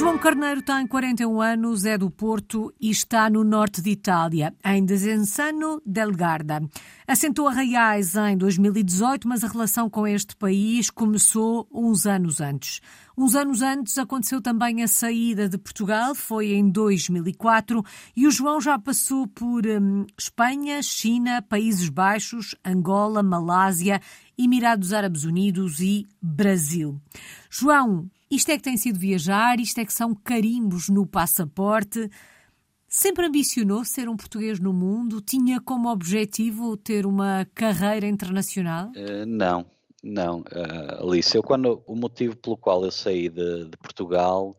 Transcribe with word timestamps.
João 0.00 0.16
Carneiro 0.16 0.62
tem 0.62 0.86
41 0.86 1.42
anos, 1.42 1.84
é 1.84 1.98
do 1.98 2.10
Porto 2.10 2.72
e 2.80 2.90
está 2.90 3.28
no 3.28 3.44
norte 3.44 3.82
de 3.82 3.90
Itália, 3.90 4.54
em 4.64 4.82
Desenzano 4.82 5.82
del 5.84 6.10
Garda. 6.10 6.62
Assentou 7.06 7.48
Reais 7.48 8.14
em 8.14 8.34
2018, 8.34 9.28
mas 9.28 9.44
a 9.44 9.48
relação 9.48 9.90
com 9.90 10.06
este 10.06 10.34
país 10.34 10.88
começou 10.88 11.68
uns 11.70 12.06
anos 12.06 12.40
antes. 12.40 12.80
Uns 13.14 13.34
anos 13.34 13.60
antes 13.60 13.98
aconteceu 13.98 14.40
também 14.40 14.82
a 14.82 14.88
saída 14.88 15.50
de 15.50 15.58
Portugal, 15.58 16.14
foi 16.14 16.54
em 16.54 16.70
2004, 16.70 17.84
e 18.16 18.26
o 18.26 18.30
João 18.30 18.58
já 18.58 18.78
passou 18.78 19.26
por 19.26 19.66
hum, 19.66 20.06
Espanha, 20.18 20.82
China, 20.82 21.42
Países 21.42 21.90
Baixos, 21.90 22.54
Angola, 22.64 23.22
Malásia, 23.22 24.00
Emirados 24.38 24.94
Árabes 24.94 25.24
Unidos 25.24 25.78
e 25.80 26.08
Brasil. 26.22 26.98
João, 27.50 28.08
isto 28.30 28.50
é 28.50 28.56
que 28.56 28.62
tem 28.62 28.76
sido 28.76 28.98
viajar, 28.98 29.58
isto 29.58 29.78
é 29.78 29.84
que 29.84 29.92
são 29.92 30.14
carimbos 30.14 30.88
no 30.88 31.04
passaporte. 31.06 32.08
Sempre 32.88 33.26
ambicionou 33.26 33.84
ser 33.84 34.08
um 34.08 34.16
português 34.16 34.60
no 34.60 34.72
mundo? 34.72 35.20
Tinha 35.20 35.60
como 35.60 35.90
objetivo 35.90 36.76
ter 36.76 37.06
uma 37.06 37.46
carreira 37.54 38.06
internacional? 38.06 38.88
Uh, 38.96 39.26
não, 39.26 39.66
não, 40.02 40.40
uh, 40.40 41.08
Alice. 41.08 41.36
Eu 41.36 41.42
quando 41.42 41.82
o 41.86 41.94
motivo 41.94 42.36
pelo 42.36 42.56
qual 42.56 42.84
eu 42.84 42.90
saí 42.90 43.28
de, 43.28 43.64
de 43.64 43.76
Portugal 43.76 44.56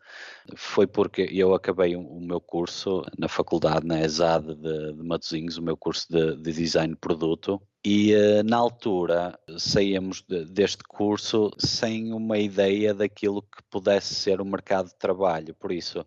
foi 0.55 0.85
porque 0.85 1.27
eu 1.31 1.53
acabei 1.53 1.95
o, 1.95 2.19
meu 2.19 2.39
curso 2.39 3.03
na 3.17 3.27
faculdade 3.27 3.85
na 3.85 4.01
ESAD 4.01 4.55
de, 4.55 4.93
de 4.93 5.03
Matosinhos, 5.03 5.57
o 5.57 5.61
meu 5.61 5.77
curso 5.77 6.07
de, 6.09 6.35
de 6.35 6.53
design 6.53 6.93
de 6.93 6.99
produto 6.99 7.61
e 7.83 8.13
uh, 8.13 8.43
na 8.43 8.57
altura 8.57 9.39
saíamos 9.57 10.21
de, 10.21 10.45
deste 10.45 10.83
curso 10.83 11.51
sem 11.57 12.13
uma 12.13 12.37
ideia 12.37 12.93
daquilo 12.93 13.41
que 13.41 13.63
pudesse 13.69 14.13
ser 14.13 14.39
o 14.39 14.45
mercado 14.45 14.89
de 14.89 14.95
trabalho. 14.95 15.55
Por 15.55 15.71
isso, 15.71 16.05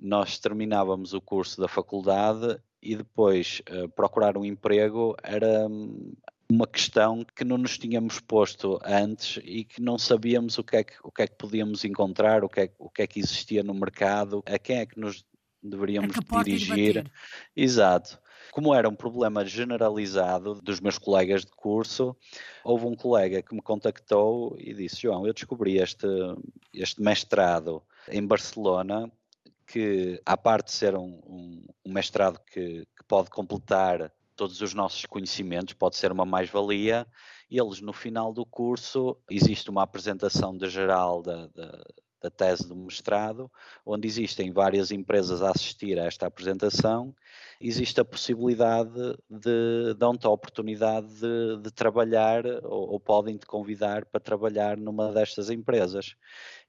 nós 0.00 0.38
terminávamos 0.38 1.12
o 1.12 1.20
curso 1.20 1.60
da 1.60 1.68
faculdade 1.68 2.58
e 2.82 2.96
depois 2.96 3.60
uh, 3.70 3.88
procurar 3.90 4.38
um 4.38 4.44
emprego 4.44 5.14
era 5.22 5.66
hum, 5.68 6.14
uma 6.50 6.66
questão 6.66 7.24
que 7.36 7.44
não 7.44 7.58
nos 7.58 7.76
tínhamos 7.76 8.18
posto 8.18 8.80
antes 8.82 9.40
e 9.44 9.64
que 9.64 9.80
não 9.80 9.98
sabíamos 9.98 10.56
o 10.56 10.64
que 10.64 10.76
é 10.76 10.84
que, 10.84 10.94
o 11.04 11.12
que, 11.12 11.22
é 11.22 11.26
que 11.26 11.36
podíamos 11.36 11.84
encontrar, 11.84 12.42
o 12.42 12.48
que, 12.48 12.62
é, 12.62 12.72
o 12.78 12.88
que 12.88 13.02
é 13.02 13.06
que 13.06 13.20
existia 13.20 13.62
no 13.62 13.74
mercado, 13.74 14.42
a 14.46 14.58
quem 14.58 14.78
é 14.78 14.86
que 14.86 14.98
nos 14.98 15.24
deveríamos 15.62 16.16
dirigir. 16.44 17.10
Exato. 17.54 18.18
Como 18.52 18.74
era 18.74 18.88
um 18.88 18.94
problema 18.94 19.44
generalizado 19.44 20.60
dos 20.60 20.80
meus 20.80 20.98
colegas 20.98 21.44
de 21.44 21.52
curso, 21.52 22.16
houve 22.64 22.86
um 22.86 22.96
colega 22.96 23.42
que 23.42 23.54
me 23.54 23.62
contactou 23.62 24.56
e 24.58 24.74
disse: 24.74 25.02
João, 25.02 25.26
eu 25.26 25.32
descobri 25.32 25.78
este, 25.78 26.06
este 26.74 27.00
mestrado 27.00 27.82
em 28.08 28.26
Barcelona, 28.26 29.10
que, 29.66 30.20
à 30.26 30.36
parte 30.36 30.66
de 30.66 30.72
ser 30.72 30.96
um, 30.96 31.20
um, 31.26 31.64
um 31.84 31.92
mestrado 31.92 32.40
que, 32.52 32.86
que 32.96 33.04
pode 33.06 33.30
completar 33.30 34.12
todos 34.34 34.60
os 34.60 34.74
nossos 34.74 35.04
conhecimentos, 35.06 35.74
pode 35.74 35.96
ser 35.96 36.10
uma 36.10 36.24
mais-valia. 36.24 37.06
Eles, 37.50 37.80
no 37.80 37.92
final 37.92 38.32
do 38.32 38.44
curso, 38.44 39.16
existe 39.30 39.70
uma 39.70 39.82
apresentação 39.82 40.56
de 40.56 40.68
geral 40.68 41.22
da, 41.22 41.46
da, 41.48 41.84
da, 42.20 42.30
tese 42.30 42.68
do 42.68 42.76
mestrado, 42.76 43.50
onde 43.84 44.06
existem 44.06 44.52
várias 44.52 44.90
empresas 44.90 45.42
a 45.42 45.50
assistir 45.50 45.98
a 45.98 46.04
esta 46.04 46.26
apresentação 46.26 47.14
existe 47.60 48.00
a 48.00 48.04
possibilidade 48.04 49.18
de, 49.28 49.94
dão-te 49.98 50.26
a 50.26 50.30
oportunidade 50.30 51.06
de, 51.06 51.58
de 51.62 51.70
trabalhar 51.70 52.46
ou, 52.64 52.92
ou 52.92 53.00
podem-te 53.00 53.44
convidar 53.44 54.06
para 54.06 54.18
trabalhar 54.18 54.78
numa 54.78 55.12
destas 55.12 55.50
empresas. 55.50 56.16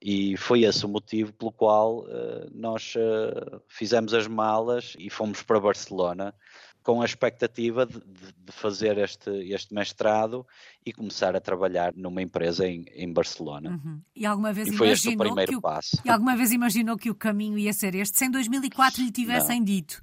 E 0.02 0.36
foi 0.36 0.64
esse 0.64 0.86
o 0.86 0.90
motivo 0.90 1.32
pelo 1.32 1.52
qual 1.52 2.00
uh, 2.00 2.50
nós 2.52 2.94
uh, 2.96 3.62
fizemos 3.70 4.14
as 4.14 4.28
malas 4.28 4.94
e 5.00 5.10
fomos 5.10 5.42
para 5.42 5.60
Barcelona 5.60 6.36
com 6.84 7.02
a 7.02 7.06
expectativa 7.06 7.86
de, 7.86 8.00
de, 8.00 8.52
fazer 8.52 8.98
este, 8.98 9.30
este 9.52 9.74
mestrado 9.74 10.46
e 10.86 10.92
começar 10.92 11.36
a 11.36 11.40
trabalhar 11.40 11.94
numa 11.96 12.22
empresa 12.22 12.68
em, 12.68 12.86
em 12.94 13.12
Barcelona. 13.12 13.72
Uhum. 13.72 14.02
E 14.16 14.26
alguma 14.26 14.52
vez 14.52 14.68
e 14.68 14.74
foi 14.74 14.90
este 14.90 15.10
o 15.10 15.18
primeiro 15.18 15.58
o, 15.58 15.62
passo. 15.62 16.02
E 16.04 16.10
alguma 16.10 16.36
vez 16.36 16.52
imaginou 16.52 16.98
que 16.98 17.10
o 17.10 17.16
caminho 17.16 17.58
ia 17.58 17.74
ser 17.74 17.96
este? 17.96 18.18
Se 18.18 18.26
em 18.26 18.32
2004 18.32 19.04
lhe 19.04 19.12
tivessem 19.12 19.60
Não. 19.60 19.66
dito 19.66 20.02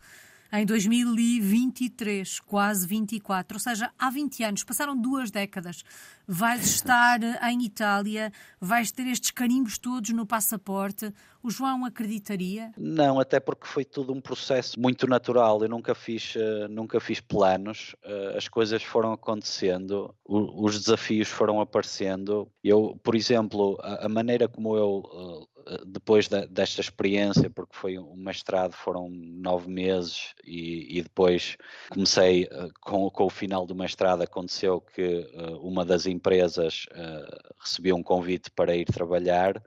em 0.50 0.65
2023, 0.65 2.41
quase 2.41 2.87
24, 2.87 3.56
ou 3.56 3.60
seja, 3.60 3.93
há 3.99 4.09
20 4.09 4.45
anos, 4.45 4.65
passaram 4.65 4.97
duas 4.97 5.31
décadas. 5.31 5.84
Vais 6.27 6.65
estar 6.66 7.21
em 7.50 7.65
Itália, 7.65 8.33
vais 8.59 8.91
ter 8.91 9.06
estes 9.09 9.31
carimbos 9.31 9.77
todos 9.77 10.10
no 10.10 10.25
passaporte. 10.25 11.12
O 11.48 11.50
João 11.50 11.86
acreditaria? 11.86 12.70
Não, 12.76 13.19
até 13.19 13.41
porque 13.41 13.66
foi 13.66 13.82
tudo 13.82 14.12
um 14.12 14.20
processo 14.20 14.78
muito 14.78 15.06
natural. 15.06 15.62
Eu 15.62 15.69
nunca 15.70 15.94
fiz, 15.94 16.34
uh, 16.34 16.69
nunca 16.69 17.00
fiz 17.00 17.20
planos. 17.20 17.97
Uh, 18.04 18.36
as 18.36 18.48
coisas 18.48 18.82
foram 18.82 19.12
acontecendo, 19.12 20.14
os 20.26 20.78
desafios 20.78 21.28
foram 21.28 21.59
aparecendo. 21.59 22.53
Eu, 22.62 23.00
por 23.03 23.14
exemplo, 23.14 23.78
a, 23.81 24.06
maneira 24.10 24.47
como 24.47 24.76
eu 24.76 25.48
uh, 25.66 25.86
depois 25.86 26.28
desta 26.28 26.82
experiência, 26.82 27.48
porque 27.48 27.75
foi 27.75 27.98
um 27.98 28.16
mestrado, 28.16 28.75
foram 28.75 29.09
nove 29.09 29.70
meses 29.70 30.34
e, 30.44 30.98
e 30.98 31.03
depois 31.03 31.56
comecei 31.88 32.47
com, 32.82 33.10
com, 33.10 33.25
o 33.25 33.30
final 33.30 33.65
do 33.65 33.75
mestrado 33.75 34.22
aconteceu 34.22 34.80
que 34.80 35.26
uma 35.60 35.84
das 35.84 36.06
empresas 36.06 36.86
recebeu 37.59 37.97
um 37.97 38.03
convite 38.03 38.50
para 38.50 38.75
ir 38.75 38.86
trabalhar, 38.86 39.62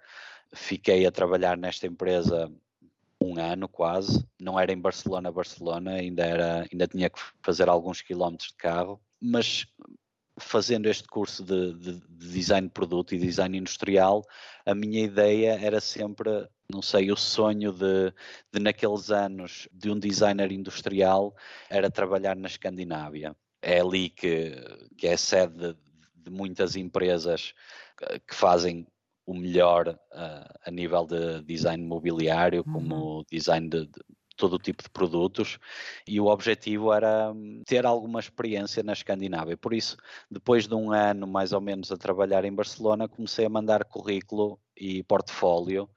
fiquei 0.53 1.05
a 1.05 1.11
trabalhar 1.11 1.57
nesta 1.57 1.87
empresa 1.87 2.51
um 3.21 3.39
ano 3.39 3.67
quase, 3.67 4.27
não 4.39 4.59
era 4.59 4.73
em 4.73 4.79
Barcelona, 4.79 5.31
Barcelona, 5.31 5.91
ainda 5.93 6.25
era, 6.25 6.65
ainda 6.71 6.87
tinha 6.87 7.09
que 7.09 7.19
fazer 7.43 7.69
alguns 7.69 8.01
quilómetros 8.01 8.49
de 8.49 8.55
carro, 8.55 8.99
mas 9.21 9.67
fazendo 10.39 10.89
este 10.89 11.07
curso 11.07 11.43
de, 11.43 11.73
de, 11.75 11.93
de, 11.99 12.27
design 12.29 12.67
de 12.67 12.73
produto 12.73 13.13
e 13.13 13.19
design 13.19 13.57
industrial, 13.57 14.23
a 14.65 14.73
minha 14.73 15.03
ideia 15.03 15.59
era 15.61 15.79
sempre, 15.79 16.47
não 16.69 16.81
sei, 16.81 17.11
o 17.11 17.15
sonho 17.15 17.71
de, 17.71 18.11
de 18.51 18.59
naqueles 18.59 19.11
anos 19.11 19.67
de 19.71 19.91
um 19.91 19.99
designer 19.99 20.51
industrial 20.51 21.35
era 21.69 21.91
trabalhar 21.91 22.35
na 22.35 22.47
Escandinávia. 22.47 23.35
É 23.61 23.79
ali 23.79 24.09
que, 24.09 24.55
que 24.97 25.07
é 25.07 25.15
sede 25.15 25.77
de, 26.15 26.31
muitas 26.31 26.75
empresas 26.75 27.53
que 28.27 28.33
fazem 28.33 28.87
o 29.31 29.37
melhor 29.37 29.87
uh, 29.87 30.59
a 30.65 30.71
nível 30.71 31.05
de 31.05 31.41
design 31.43 31.83
mobiliário, 31.83 32.63
uhum. 32.65 32.73
como 32.73 33.25
design 33.31 33.69
de, 33.69 33.85
de 33.85 34.01
todo 34.35 34.53
o 34.53 34.59
tipo 34.59 34.81
de 34.81 34.89
produtos 34.89 35.59
e 36.07 36.19
o 36.19 36.25
objetivo 36.25 36.91
era 36.91 37.31
hum, 37.31 37.61
ter 37.65 37.85
alguma 37.85 38.19
experiência 38.19 38.81
na 38.81 38.93
Escandinávia. 38.93 39.55
Por 39.55 39.73
isso, 39.73 39.97
depois 40.31 40.67
de 40.67 40.73
um 40.73 40.91
ano 40.91 41.27
mais 41.27 41.53
ou 41.53 41.61
menos 41.61 41.91
a 41.91 41.97
trabalhar 41.97 42.43
em 42.43 42.53
Barcelona, 42.53 43.07
comecei 43.07 43.45
a 43.45 43.49
mandar 43.49 43.85
currículo 43.85 44.59
e 44.75 45.03
portfólio 45.03 45.87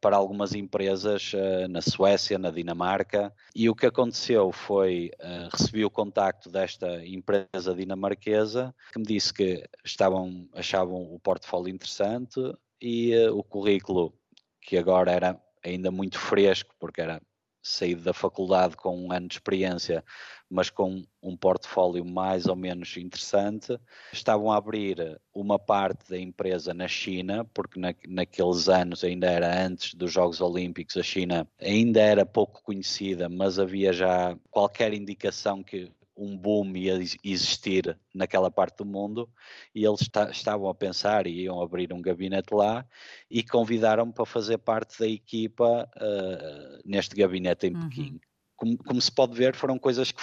para 0.00 0.16
algumas 0.16 0.52
empresas 0.52 1.32
uh, 1.32 1.68
na 1.68 1.80
Suécia, 1.80 2.36
na 2.36 2.50
Dinamarca, 2.50 3.32
e 3.54 3.70
o 3.70 3.74
que 3.74 3.86
aconteceu 3.86 4.50
foi 4.50 5.12
uh, 5.20 5.48
recebi 5.56 5.84
o 5.84 5.90
contacto 5.90 6.50
desta 6.50 7.06
empresa 7.06 7.72
dinamarquesa 7.72 8.74
que 8.92 8.98
me 8.98 9.04
disse 9.04 9.32
que 9.32 9.64
estavam 9.84 10.48
achavam 10.54 11.14
o 11.14 11.20
portfólio 11.20 11.72
interessante 11.72 12.40
e 12.82 13.16
uh, 13.16 13.38
o 13.38 13.44
currículo 13.44 14.12
que 14.60 14.76
agora 14.76 15.12
era 15.12 15.40
ainda 15.64 15.90
muito 15.90 16.18
fresco 16.18 16.74
porque 16.78 17.00
era 17.00 17.22
saído 17.62 18.02
da 18.02 18.12
faculdade 18.12 18.76
com 18.76 19.06
um 19.06 19.12
ano 19.12 19.28
de 19.28 19.34
experiência, 19.34 20.04
mas 20.50 20.68
com 20.68 21.04
um 21.22 21.36
portfólio 21.36 22.04
mais 22.04 22.46
ou 22.46 22.56
menos 22.56 22.96
interessante, 22.96 23.78
estavam 24.12 24.50
a 24.50 24.56
abrir 24.56 25.20
uma 25.32 25.58
parte 25.58 26.10
da 26.10 26.18
empresa 26.18 26.74
na 26.74 26.88
China, 26.88 27.44
porque 27.54 27.78
na, 27.78 27.94
naqueles 28.08 28.68
anos, 28.68 29.04
ainda 29.04 29.30
era 29.30 29.64
antes 29.64 29.94
dos 29.94 30.12
Jogos 30.12 30.40
Olímpicos, 30.40 30.96
a 30.96 31.02
China 31.04 31.48
ainda 31.60 32.00
era 32.00 32.26
pouco 32.26 32.60
conhecida, 32.64 33.28
mas 33.28 33.60
havia 33.60 33.92
já 33.92 34.36
qualquer 34.50 34.92
indicação 34.92 35.62
que 35.62 35.92
um 36.16 36.36
boom 36.36 36.76
ia 36.76 36.98
existir 37.24 37.98
naquela 38.14 38.50
parte 38.50 38.78
do 38.78 38.84
mundo 38.84 39.28
e 39.74 39.84
eles 39.84 40.08
estavam 40.30 40.68
a 40.68 40.74
pensar 40.74 41.26
e 41.26 41.42
iam 41.42 41.60
abrir 41.60 41.92
um 41.92 42.02
gabinete 42.02 42.54
lá 42.54 42.86
e 43.30 43.42
convidaram-me 43.42 44.12
para 44.12 44.26
fazer 44.26 44.58
parte 44.58 44.98
da 44.98 45.08
equipa 45.08 45.88
uh, 45.96 46.80
neste 46.84 47.14
gabinete 47.16 47.66
em 47.66 47.74
uhum. 47.74 47.88
Pequim. 47.88 48.20
Como, 48.56 48.78
como, 48.78 49.00
se 49.00 49.10
pode 49.10 49.34
ver, 49.34 49.56
foram 49.56 49.78
coisas 49.78 50.12
que 50.12 50.22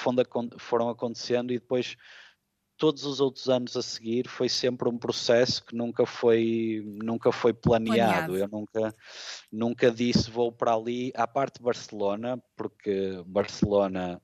foram 0.57 0.89
acontecendo 0.89 1.51
e 1.51 1.59
depois 1.59 1.97
todos 2.79 3.03
os 3.03 3.19
outros 3.19 3.49
anos 3.49 3.75
a 3.75 3.81
seguir 3.81 4.27
foi 4.27 4.47
sempre 4.47 4.87
um 4.87 4.97
processo 4.97 5.63
que 5.65 5.75
nunca 5.75 6.05
foi 6.05 6.81
nunca 7.03 7.31
foi 7.31 7.53
planeado. 7.53 8.33
planeado. 8.33 8.37
Eu 8.37 8.47
nunca 8.47 8.95
nunca 9.51 9.91
disse 9.91 10.31
vou 10.31 10.51
para 10.51 10.73
ali 10.73 11.11
à 11.13 11.27
parte 11.27 11.57
de 11.57 11.63
Barcelona, 11.63 12.41
porque 12.55 13.21
Barcelona 13.25 14.21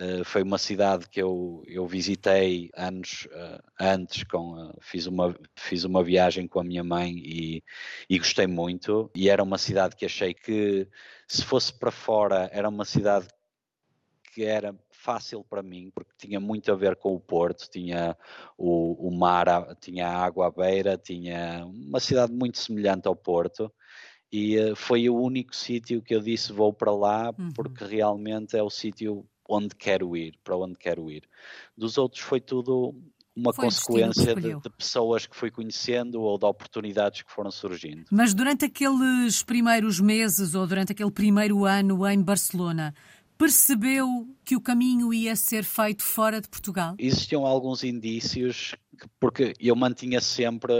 Uh, 0.00 0.24
foi 0.24 0.42
uma 0.42 0.56
cidade 0.56 1.06
que 1.10 1.20
eu, 1.20 1.62
eu 1.66 1.86
visitei 1.86 2.70
anos 2.74 3.28
uh, 3.32 3.62
antes, 3.78 4.24
com, 4.24 4.54
uh, 4.54 4.74
fiz, 4.80 5.06
uma, 5.06 5.36
fiz 5.54 5.84
uma 5.84 6.02
viagem 6.02 6.48
com 6.48 6.58
a 6.58 6.64
minha 6.64 6.82
mãe 6.82 7.12
e, 7.18 7.62
e 8.08 8.18
gostei 8.18 8.46
muito. 8.46 9.10
E 9.14 9.28
era 9.28 9.42
uma 9.42 9.58
cidade 9.58 9.94
que 9.94 10.06
achei 10.06 10.32
que, 10.32 10.88
se 11.28 11.44
fosse 11.44 11.78
para 11.78 11.90
fora, 11.90 12.48
era 12.50 12.66
uma 12.66 12.86
cidade 12.86 13.28
que 14.32 14.42
era 14.42 14.74
fácil 14.90 15.44
para 15.44 15.62
mim, 15.62 15.90
porque 15.94 16.12
tinha 16.16 16.40
muito 16.40 16.72
a 16.72 16.76
ver 16.76 16.96
com 16.96 17.14
o 17.14 17.20
Porto, 17.20 17.68
tinha 17.70 18.16
o, 18.56 19.06
o 19.06 19.10
mar, 19.10 19.76
tinha 19.82 20.08
a 20.08 20.24
água 20.24 20.46
à 20.46 20.50
beira, 20.50 20.96
tinha 20.96 21.66
uma 21.66 22.00
cidade 22.00 22.32
muito 22.32 22.58
semelhante 22.58 23.06
ao 23.06 23.16
Porto 23.16 23.70
e 24.32 24.74
foi 24.76 25.10
o 25.10 25.16
único 25.16 25.54
sítio 25.54 26.00
que 26.00 26.14
eu 26.14 26.20
disse 26.20 26.52
vou 26.52 26.72
para 26.72 26.92
lá 26.92 27.34
uhum. 27.36 27.50
porque 27.52 27.84
realmente 27.84 28.56
é 28.56 28.62
o 28.62 28.70
sítio 28.70 29.26
onde 29.50 29.74
quero 29.74 30.16
ir, 30.16 30.38
para 30.44 30.56
onde 30.56 30.78
quero 30.78 31.10
ir. 31.10 31.28
Dos 31.76 31.98
outros 31.98 32.22
foi 32.22 32.40
tudo 32.40 32.94
uma 33.34 33.52
foi 33.52 33.64
consequência 33.66 34.34
de, 34.34 34.54
de, 34.54 34.70
pessoas 34.70 35.26
que 35.26 35.36
fui 35.36 35.50
conhecendo 35.50 36.20
ou 36.20 36.38
de 36.38 36.44
oportunidades 36.44 37.22
que 37.22 37.32
foram 37.32 37.50
surgindo. 37.50 38.04
Mas 38.10 38.34
durante 38.34 38.64
aqueles 38.64 39.42
primeiros 39.42 40.00
meses 40.00 40.54
ou 40.54 40.66
durante 40.66 40.92
aquele 40.92 41.10
primeiro 41.10 41.64
ano 41.64 42.06
em 42.06 42.22
Barcelona, 42.22 42.94
percebeu 43.38 44.28
que 44.44 44.54
o 44.54 44.60
caminho 44.60 45.12
ia 45.14 45.34
ser 45.34 45.64
feito 45.64 46.02
fora 46.02 46.40
de 46.40 46.48
Portugal? 46.48 46.94
Existiam 46.98 47.46
alguns 47.46 47.82
indícios, 47.82 48.74
porque 49.18 49.54
eu 49.58 49.74
mantinha 49.74 50.20
sempre 50.20 50.72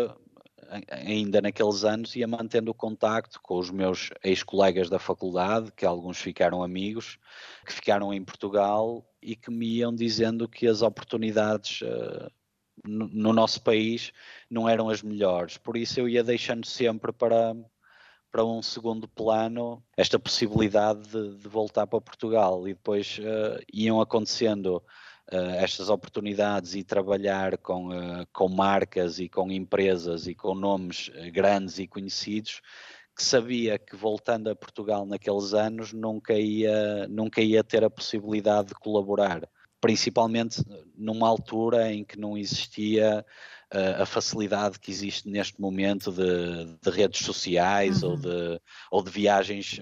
ainda 0.90 1.40
naqueles 1.40 1.84
anos 1.84 2.14
ia 2.14 2.26
mantendo 2.26 2.70
o 2.70 2.74
contacto 2.74 3.40
com 3.42 3.58
os 3.58 3.70
meus 3.70 4.10
ex-colegas 4.22 4.88
da 4.88 4.98
faculdade, 4.98 5.72
que 5.72 5.84
alguns 5.84 6.18
ficaram 6.18 6.62
amigos, 6.62 7.18
que 7.66 7.72
ficaram 7.72 8.12
em 8.14 8.24
Portugal 8.24 9.04
e 9.20 9.34
que 9.34 9.50
me 9.50 9.66
iam 9.66 9.94
dizendo 9.94 10.48
que 10.48 10.66
as 10.66 10.82
oportunidades 10.82 11.82
uh, 11.82 12.30
no, 12.86 13.08
no, 13.08 13.32
nosso 13.32 13.62
país 13.62 14.12
não 14.48 14.68
eram 14.68 14.88
as 14.88 15.02
melhores. 15.02 15.56
Por 15.58 15.76
isso 15.76 16.00
eu 16.00 16.08
ia 16.08 16.22
deixando 16.22 16.66
sempre 16.66 17.12
para, 17.12 17.54
para 18.30 18.44
um 18.44 18.62
segundo 18.62 19.08
plano 19.08 19.82
esta 19.96 20.18
possibilidade 20.18 21.08
de, 21.08 21.36
de 21.36 21.48
voltar 21.48 21.86
para 21.86 22.00
Portugal 22.00 22.66
e 22.68 22.74
depois 22.74 23.18
uh, 23.18 23.60
iam 23.72 24.00
acontecendo 24.00 24.82
estas 25.36 25.88
oportunidades 25.88 26.74
e 26.74 26.82
trabalhar 26.82 27.56
com, 27.58 27.88
uh, 27.88 28.26
com 28.32 28.48
marcas 28.48 29.18
e 29.18 29.28
com 29.28 29.50
empresas 29.50 30.26
e 30.26 30.34
com 30.34 30.54
nomes 30.54 31.10
eh, 31.14 31.30
grandes 31.30 31.78
e 31.78 31.86
conhecidos 31.86 32.60
que 33.16 33.22
sabia 33.22 33.78
que 33.78 33.94
voltando 33.94 34.48
a 34.48 34.56
Portugal 34.56 35.04
naqueles 35.04 35.52
anos 35.52 35.92
nunca 35.92 36.32
ia, 36.34 37.06
nunca 37.08 37.40
ia 37.40 37.62
ter 37.62 37.84
a 37.84 37.90
possibilidade 37.90 38.68
de 38.68 38.74
colaborar, 38.74 39.46
principalmente 39.80 40.64
numa 40.96 41.28
altura 41.28 41.92
em 41.92 42.02
que 42.02 42.18
não 42.18 42.38
existia 42.38 43.24
a 44.00 44.06
facilidade 44.06 44.80
que 44.80 44.90
existe 44.90 45.28
neste 45.28 45.60
momento 45.60 46.10
de, 46.10 46.76
de 46.82 46.90
redes 46.90 47.24
sociais 47.24 48.02
uhum. 48.02 48.10
ou, 48.10 48.16
de, 48.16 48.60
ou 48.90 49.02
de 49.02 49.10
viagens 49.10 49.78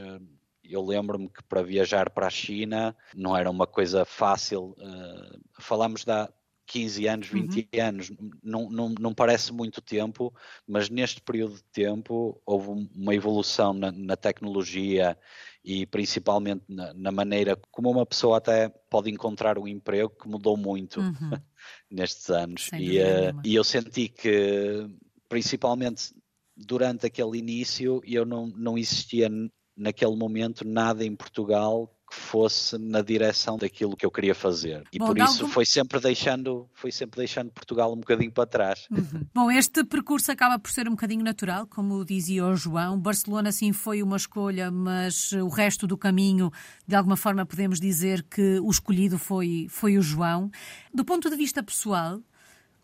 eu 0.68 0.84
lembro-me 0.84 1.28
que 1.28 1.42
para 1.42 1.62
viajar 1.62 2.10
para 2.10 2.26
a 2.26 2.30
China 2.30 2.94
não 3.14 3.36
era 3.36 3.50
uma 3.50 3.66
coisa 3.66 4.04
fácil. 4.04 4.76
Uh, 4.78 5.40
falamos 5.58 6.04
da 6.04 6.28
15 6.68 7.06
anos, 7.08 7.28
20 7.28 7.56
uhum. 7.56 7.82
anos, 7.82 8.12
não, 8.42 8.70
não, 8.70 8.94
não 9.00 9.14
parece 9.14 9.52
muito 9.52 9.80
tempo, 9.80 10.32
mas 10.66 10.90
neste 10.90 11.20
período 11.20 11.54
de 11.54 11.64
tempo 11.64 12.40
houve 12.44 12.88
uma 12.94 13.14
evolução 13.14 13.72
na, 13.72 13.90
na 13.90 14.16
tecnologia 14.16 15.18
e 15.64 15.86
principalmente 15.86 16.62
na, 16.68 16.92
na, 16.92 17.10
maneira 17.10 17.58
como 17.70 17.90
uma 17.90 18.04
pessoa 18.04 18.36
até 18.36 18.68
pode 18.68 19.10
encontrar 19.10 19.58
um 19.58 19.66
emprego 19.66 20.10
que 20.10 20.28
mudou 20.28 20.56
muito 20.56 21.00
uhum. 21.00 21.30
nestes 21.90 22.28
anos. 22.28 22.70
E, 22.74 22.98
uh, 22.98 23.40
e 23.42 23.54
eu 23.54 23.64
senti 23.64 24.08
que, 24.08 24.86
principalmente 25.28 26.14
durante 26.54 27.06
aquele 27.06 27.38
início, 27.38 28.02
eu 28.04 28.26
não, 28.26 28.48
não 28.48 28.76
existia 28.76 29.30
naquele 29.78 30.16
momento 30.16 30.66
nada 30.66 31.04
em 31.04 31.14
Portugal 31.14 31.90
que 32.10 32.16
fosse 32.16 32.78
na 32.78 33.02
direção 33.02 33.58
daquilo 33.58 33.96
que 33.96 34.04
eu 34.04 34.10
queria 34.10 34.34
fazer. 34.34 34.82
E 34.92 34.98
Bom, 34.98 35.08
por 35.08 35.18
isso 35.18 35.42
algum... 35.42 35.52
foi 35.52 35.66
sempre 35.66 36.00
deixando, 36.00 36.68
foi 36.72 36.90
sempre 36.90 37.18
deixando 37.18 37.50
Portugal 37.50 37.92
um 37.92 37.98
bocadinho 37.98 38.32
para 38.32 38.46
trás. 38.46 38.86
Uhum. 38.90 39.26
Bom, 39.34 39.50
este 39.50 39.84
percurso 39.84 40.32
acaba 40.32 40.58
por 40.58 40.70
ser 40.70 40.88
um 40.88 40.92
bocadinho 40.92 41.22
natural, 41.22 41.66
como 41.66 42.04
dizia 42.04 42.46
o 42.46 42.56
João. 42.56 42.98
Barcelona 42.98 43.52
sim 43.52 43.72
foi 43.72 44.02
uma 44.02 44.16
escolha, 44.16 44.70
mas 44.70 45.32
o 45.32 45.48
resto 45.48 45.86
do 45.86 45.98
caminho, 45.98 46.50
de 46.86 46.96
alguma 46.96 47.16
forma 47.16 47.44
podemos 47.44 47.78
dizer 47.78 48.22
que 48.22 48.58
o 48.60 48.70
escolhido 48.70 49.18
foi 49.18 49.66
foi 49.68 49.98
o 49.98 50.02
João. 50.02 50.50
Do 50.94 51.04
ponto 51.04 51.28
de 51.28 51.36
vista 51.36 51.62
pessoal, 51.62 52.20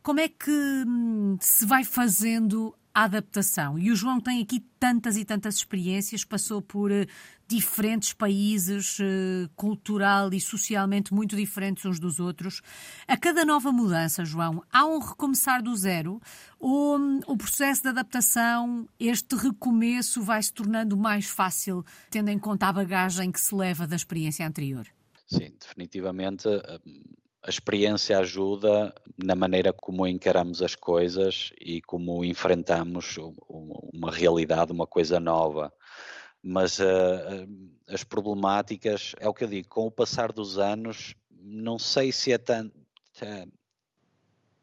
como 0.03 0.21
é 0.21 0.29
que 0.29 0.51
hum, 0.87 1.39
se 1.41 1.65
vai 1.65 1.83
fazendo 1.83 2.75
adaptação? 2.95 3.79
E 3.79 3.91
o 3.91 3.97
João 3.97 4.21
tem 4.21 4.41
aqui 4.41 4.61
tantas 4.79 5.17
e 5.17 5.25
tantas 5.25 5.57
experiências, 5.57 6.25
passou 6.25 6.63
por 6.63 6.93
uh, 6.93 7.07
diferentes 7.49 8.13
países, 8.13 8.99
uh, 9.01 9.51
cultural 9.57 10.33
e 10.33 10.41
socialmente 10.41 11.13
muito 11.13 11.35
diferentes 11.35 11.85
uns 11.85 11.99
dos 11.99 12.21
outros. 12.21 12.63
A 13.09 13.17
cada 13.17 13.45
nova 13.45 13.73
mudança, 13.73 14.25
João, 14.25 14.63
há 14.73 14.87
um 14.87 14.99
recomeçar 14.99 15.63
do 15.63 15.75
zero 15.77 16.21
ou 16.59 16.99
um, 16.99 17.21
o 17.27 17.37
processo 17.37 17.83
de 17.83 17.89
adaptação, 17.89 18.89
este 18.99 19.35
recomeço 19.35 20.23
vai 20.23 20.43
se 20.43 20.53
tornando 20.53 20.97
mais 20.97 21.27
fácil, 21.27 21.85
tendo 22.11 22.29
em 22.31 22.39
conta 22.39 22.69
a 22.69 22.73
bagagem 22.73 23.33
que 23.33 23.41
se 23.41 23.55
leva 23.55 23.87
da 23.87 23.97
experiência 23.97 24.47
anterior? 24.47 24.87
Sim, 25.27 25.53
definitivamente 25.59 26.47
hum, 26.87 27.03
a 27.45 27.51
experiência 27.51 28.19
ajuda 28.19 28.95
na 29.23 29.35
maneira 29.35 29.73
como 29.73 30.07
encaramos 30.07 30.63
as 30.63 30.75
coisas 30.75 31.53
e 31.61 31.83
como 31.83 32.25
enfrentamos 32.25 33.17
uma 33.93 34.11
realidade, 34.11 34.73
uma 34.73 34.87
coisa 34.87 35.21
nova. 35.21 35.71
Mas 36.43 36.79
uh, 36.79 37.47
as 37.87 38.03
problemáticas, 38.03 39.15
é 39.21 39.29
o 39.29 39.35
que 39.35 39.45
eu 39.45 39.49
digo, 39.49 39.69
com 39.69 39.87
o 39.87 39.91
passar 39.91 40.33
dos 40.33 40.59
anos, 40.59 41.15
não 41.31 41.79
sei 41.79 42.13
se 42.13 42.33
é 42.33 42.39
tanto 42.39 42.73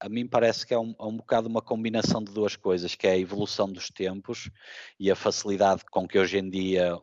a 0.02 0.10
mim 0.10 0.26
parece 0.26 0.66
que 0.66 0.74
é 0.74 0.80
um, 0.80 0.96
é 1.00 1.04
um 1.04 1.18
bocado 1.18 1.48
uma 1.48 1.62
combinação 1.62 2.24
de 2.24 2.32
duas 2.32 2.56
coisas, 2.56 2.96
que 2.96 3.06
é 3.06 3.12
a 3.12 3.18
evolução 3.18 3.72
dos 3.72 3.90
tempos 3.90 4.50
e 5.00 5.12
a 5.12 5.16
facilidade 5.16 5.84
com 5.92 6.08
que 6.08 6.18
hoje 6.18 6.40
em 6.40 6.50
dia 6.50 6.98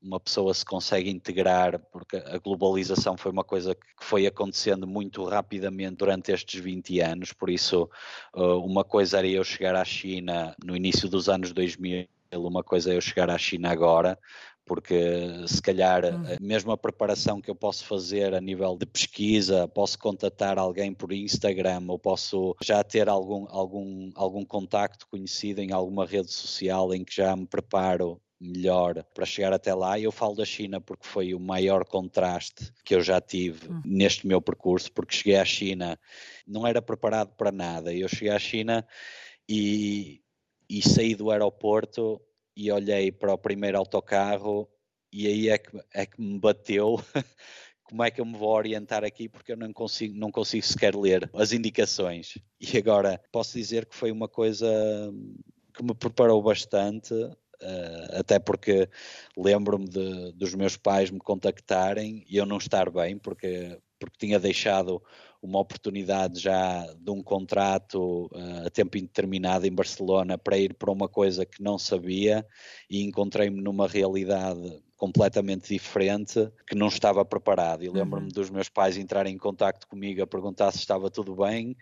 uma 0.00 0.20
pessoa 0.20 0.54
se 0.54 0.64
consegue 0.64 1.10
integrar, 1.10 1.78
porque 1.92 2.16
a 2.16 2.38
globalização 2.38 3.16
foi 3.16 3.32
uma 3.32 3.44
coisa 3.44 3.74
que 3.74 4.04
foi 4.04 4.26
acontecendo 4.26 4.86
muito 4.86 5.24
rapidamente 5.24 5.96
durante 5.96 6.32
estes 6.32 6.60
20 6.60 7.00
anos, 7.00 7.32
por 7.32 7.50
isso 7.50 7.88
uh, 8.34 8.58
uma 8.64 8.84
coisa 8.84 9.18
era 9.18 9.26
eu 9.26 9.42
chegar 9.42 9.74
à 9.74 9.84
China 9.84 10.54
no 10.64 10.76
início 10.76 11.08
dos 11.08 11.28
anos 11.28 11.52
2000 11.52 12.08
uma 12.36 12.62
coisa 12.62 12.92
é 12.92 12.96
eu 12.96 13.00
chegar 13.00 13.30
à 13.30 13.38
China 13.38 13.70
agora, 13.70 14.18
porque 14.66 14.94
se 15.46 15.62
calhar 15.62 16.04
uhum. 16.04 16.36
mesmo 16.40 16.70
a 16.70 16.76
preparação 16.76 17.40
que 17.40 17.50
eu 17.50 17.54
posso 17.54 17.86
fazer 17.86 18.34
a 18.34 18.40
nível 18.40 18.76
de 18.76 18.84
pesquisa, 18.84 19.66
posso 19.66 19.98
contatar 19.98 20.58
alguém 20.58 20.92
por 20.92 21.10
Instagram 21.10 21.84
ou 21.88 21.98
posso 21.98 22.54
já 22.62 22.84
ter 22.84 23.08
algum, 23.08 23.46
algum, 23.48 24.10
algum 24.14 24.44
contacto 24.44 25.06
conhecido 25.08 25.62
em 25.62 25.72
alguma 25.72 26.04
rede 26.04 26.30
social 26.30 26.92
em 26.94 27.02
que 27.02 27.16
já 27.16 27.34
me 27.34 27.46
preparo 27.46 28.20
melhor 28.40 29.04
para 29.14 29.26
chegar 29.26 29.52
até 29.52 29.74
lá. 29.74 29.98
Eu 29.98 30.12
falo 30.12 30.34
da 30.34 30.44
China 30.44 30.80
porque 30.80 31.06
foi 31.06 31.34
o 31.34 31.40
maior 31.40 31.84
contraste 31.84 32.72
que 32.84 32.94
eu 32.94 33.00
já 33.00 33.20
tive 33.20 33.68
uhum. 33.68 33.82
neste 33.84 34.26
meu 34.26 34.40
percurso, 34.40 34.92
porque 34.92 35.16
cheguei 35.16 35.36
à 35.36 35.44
China, 35.44 35.98
não 36.46 36.66
era 36.66 36.80
preparado 36.80 37.34
para 37.36 37.50
nada. 37.50 37.92
Eu 37.92 38.08
cheguei 38.08 38.30
à 38.30 38.38
China 38.38 38.86
e, 39.48 40.22
e 40.68 40.82
saí 40.82 41.14
do 41.14 41.30
aeroporto 41.30 42.20
e 42.56 42.70
olhei 42.70 43.10
para 43.12 43.32
o 43.32 43.38
primeiro 43.38 43.78
autocarro 43.78 44.68
e 45.12 45.26
aí 45.26 45.48
é 45.48 45.58
que, 45.58 45.70
é 45.94 46.06
que 46.06 46.20
me 46.20 46.38
bateu 46.38 46.96
como 47.82 48.04
é 48.04 48.10
que 48.10 48.20
eu 48.20 48.26
me 48.26 48.36
vou 48.36 48.50
orientar 48.50 49.04
aqui 49.04 49.28
porque 49.28 49.52
eu 49.52 49.56
não 49.56 49.72
consigo, 49.72 50.14
não 50.18 50.30
consigo 50.30 50.64
sequer 50.64 50.94
ler 50.94 51.30
as 51.34 51.52
indicações. 51.52 52.36
E 52.60 52.76
agora 52.76 53.20
posso 53.32 53.56
dizer 53.56 53.86
que 53.86 53.94
foi 53.94 54.12
uma 54.12 54.28
coisa 54.28 54.68
que 55.74 55.82
me 55.82 55.94
preparou 55.94 56.42
bastante, 56.42 57.14
uh, 57.62 58.18
até 58.18 58.38
porque 58.38 58.88
lembro-me 59.36 59.88
dos 60.32 60.54
meus 60.54 60.76
pais 60.76 61.10
me 61.10 61.18
contactarem 61.18 62.24
e 62.28 62.36
eu 62.36 62.46
não 62.46 62.58
estar 62.58 62.90
bem, 62.90 63.18
porque, 63.18 63.78
porque 63.98 64.18
tinha 64.18 64.38
deixado 64.38 65.02
uma 65.40 65.60
oportunidade 65.60 66.40
já 66.40 66.84
de 66.94 67.10
um 67.10 67.22
contrato 67.22 68.26
uh, 68.32 68.66
a 68.66 68.70
tempo 68.70 68.98
indeterminado 68.98 69.66
em 69.66 69.72
Barcelona 69.72 70.36
para 70.36 70.58
ir 70.58 70.74
para 70.74 70.90
uma 70.90 71.08
coisa 71.08 71.46
que 71.46 71.62
não 71.62 71.78
sabia 71.78 72.46
e 72.90 73.02
encontrei-me 73.02 73.60
numa 73.60 73.86
realidade 73.86 74.82
completamente 74.96 75.72
diferente 75.72 76.50
que 76.66 76.74
não 76.74 76.88
estava 76.88 77.24
preparado. 77.24 77.84
E 77.84 77.88
lembro-me 77.88 78.26
uhum. 78.26 78.32
dos 78.32 78.50
meus 78.50 78.68
pais 78.68 78.96
entrarem 78.96 79.34
em 79.34 79.38
contato 79.38 79.86
comigo 79.86 80.22
a 80.22 80.26
perguntar 80.26 80.72
se 80.72 80.78
estava 80.78 81.08
tudo 81.08 81.36
bem 81.36 81.76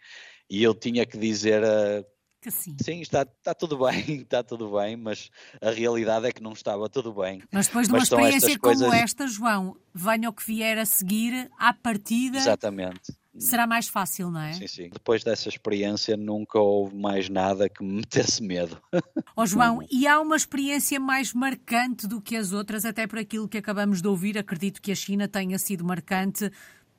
e 0.48 0.62
eu 0.62 0.74
tinha 0.74 1.04
que 1.06 1.18
dizer 1.18 1.62
uh, 1.62 2.06
que 2.46 2.50
sim. 2.52 2.76
Sim, 2.80 3.00
está, 3.00 3.22
está 3.22 3.52
tudo 3.54 3.78
bem, 3.84 4.22
está 4.22 4.42
tudo 4.42 4.70
bem, 4.78 4.96
mas 4.96 5.30
a 5.60 5.70
realidade 5.70 6.26
é 6.26 6.32
que 6.32 6.42
não 6.42 6.52
estava 6.52 6.88
tudo 6.88 7.12
bem. 7.12 7.42
Mas 7.50 7.66
depois 7.66 7.88
de 7.88 7.94
uma 7.94 8.02
experiência 8.02 8.58
como 8.58 8.78
coisas... 8.78 8.92
esta, 8.92 9.26
João, 9.26 9.76
venha 9.92 10.28
o 10.28 10.32
que 10.32 10.46
vier 10.46 10.78
a 10.78 10.84
seguir, 10.84 11.50
à 11.58 11.72
partida. 11.72 12.38
Exatamente 12.38 13.12
será 13.38 13.66
mais 13.66 13.86
fácil, 13.86 14.30
não 14.30 14.40
é? 14.40 14.54
Sim, 14.54 14.66
sim. 14.66 14.88
Depois 14.90 15.22
dessa 15.22 15.48
experiência 15.50 16.16
nunca 16.16 16.58
houve 16.58 16.96
mais 16.96 17.28
nada 17.28 17.68
que 17.68 17.84
me 17.84 17.92
metesse 18.00 18.42
medo. 18.42 18.80
Ó 19.36 19.42
oh, 19.42 19.46
João, 19.46 19.80
e 19.90 20.06
há 20.06 20.18
uma 20.18 20.36
experiência 20.36 20.98
mais 20.98 21.34
marcante 21.34 22.06
do 22.06 22.18
que 22.18 22.34
as 22.34 22.52
outras, 22.54 22.86
até 22.86 23.06
por 23.06 23.18
aquilo 23.18 23.46
que 23.46 23.58
acabamos 23.58 24.00
de 24.00 24.08
ouvir, 24.08 24.38
acredito 24.38 24.80
que 24.80 24.90
a 24.90 24.94
China 24.94 25.28
tenha 25.28 25.58
sido 25.58 25.84
marcante, 25.84 26.50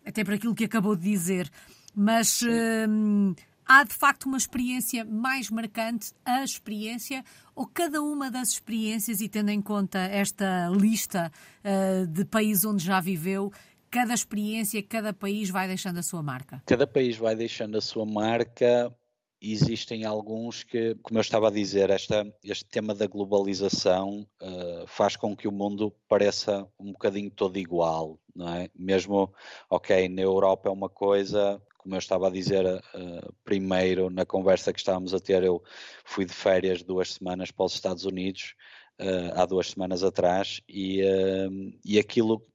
até 0.05 0.23
por 0.23 0.35
aquilo 0.35 0.53
que 0.53 0.65
acabou 0.65 0.95
de 0.95 1.09
dizer, 1.09 1.49
mas 1.95 2.43
hum, 2.87 3.33
há 3.67 3.83
de 3.83 3.93
facto 3.93 4.25
uma 4.25 4.37
experiência 4.37 5.03
mais 5.03 5.49
marcante, 5.49 6.13
a 6.23 6.43
experiência, 6.43 7.23
ou 7.55 7.67
cada 7.67 8.01
uma 8.01 8.31
das 8.31 8.49
experiências, 8.49 9.21
e 9.21 9.27
tendo 9.27 9.49
em 9.49 9.61
conta 9.61 9.99
esta 9.99 10.69
lista 10.69 11.31
uh, 11.63 12.07
de 12.07 12.23
países 12.25 12.63
onde 12.65 12.83
já 12.83 12.99
viveu, 12.99 13.51
cada 13.89 14.13
experiência, 14.13 14.81
cada 14.83 15.13
país 15.13 15.49
vai 15.49 15.67
deixando 15.67 15.97
a 15.97 16.03
sua 16.03 16.23
marca? 16.23 16.61
Cada 16.65 16.87
país 16.87 17.17
vai 17.17 17.35
deixando 17.35 17.77
a 17.77 17.81
sua 17.81 18.05
marca. 18.05 18.93
Existem 19.39 20.03
alguns 20.03 20.63
que, 20.63 20.95
como 21.03 21.19
eu 21.19 21.21
estava 21.21 21.47
a 21.47 21.51
dizer, 21.51 21.91
esta, 21.91 22.25
este 22.43 22.65
tema 22.65 22.95
da 22.95 23.05
globalização 23.05 24.27
uh, 24.41 24.87
faz 24.87 25.15
com 25.15 25.35
que 25.35 25.47
o 25.47 25.51
mundo 25.51 25.93
pareça 26.07 26.67
um 26.79 26.91
bocadinho 26.91 27.29
todo 27.29 27.57
igual, 27.57 28.19
não 28.35 28.51
é? 28.51 28.67
Mesmo, 28.75 29.31
ok, 29.69 30.09
na 30.09 30.21
Europa 30.21 30.69
é 30.69 30.71
uma 30.71 30.89
coisa, 30.89 31.61
como 31.87 31.95
eu 31.95 31.99
estava 31.99 32.27
a 32.27 32.29
dizer 32.29 32.65
uh, 32.65 33.33
primeiro 33.45 34.09
na 34.09 34.25
conversa 34.25 34.73
que 34.73 34.79
estávamos 34.79 35.13
a 35.13 35.21
ter, 35.21 35.41
eu 35.41 35.63
fui 36.03 36.25
de 36.25 36.33
férias 36.33 36.83
duas 36.83 37.13
semanas 37.13 37.49
para 37.49 37.65
os 37.65 37.75
Estados 37.75 38.03
Unidos 38.03 38.55
uh, 38.99 39.39
há 39.39 39.45
duas 39.45 39.69
semanas 39.69 40.03
atrás 40.03 40.59
e, 40.67 41.01
uh, 41.01 41.79
e 41.85 41.97
aquilo 41.97 42.45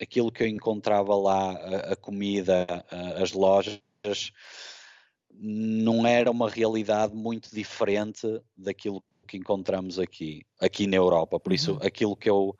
aquilo 0.00 0.32
que 0.32 0.42
eu 0.42 0.46
encontrava 0.46 1.14
lá, 1.14 1.52
a, 1.52 1.92
a 1.92 1.96
comida, 1.96 2.66
a, 2.90 3.22
as 3.22 3.32
lojas, 3.32 3.80
não 5.30 6.06
era 6.06 6.30
uma 6.30 6.48
realidade 6.48 7.14
muito 7.14 7.54
diferente 7.54 8.40
daquilo 8.56 9.02
que 9.26 9.36
encontramos 9.36 9.98
aqui, 9.98 10.46
aqui 10.60 10.86
na 10.86 10.96
Europa. 10.96 11.38
Por 11.38 11.52
isso, 11.52 11.72
uhum. 11.72 11.78
aquilo 11.82 12.16
que 12.16 12.30
eu, 12.30 12.56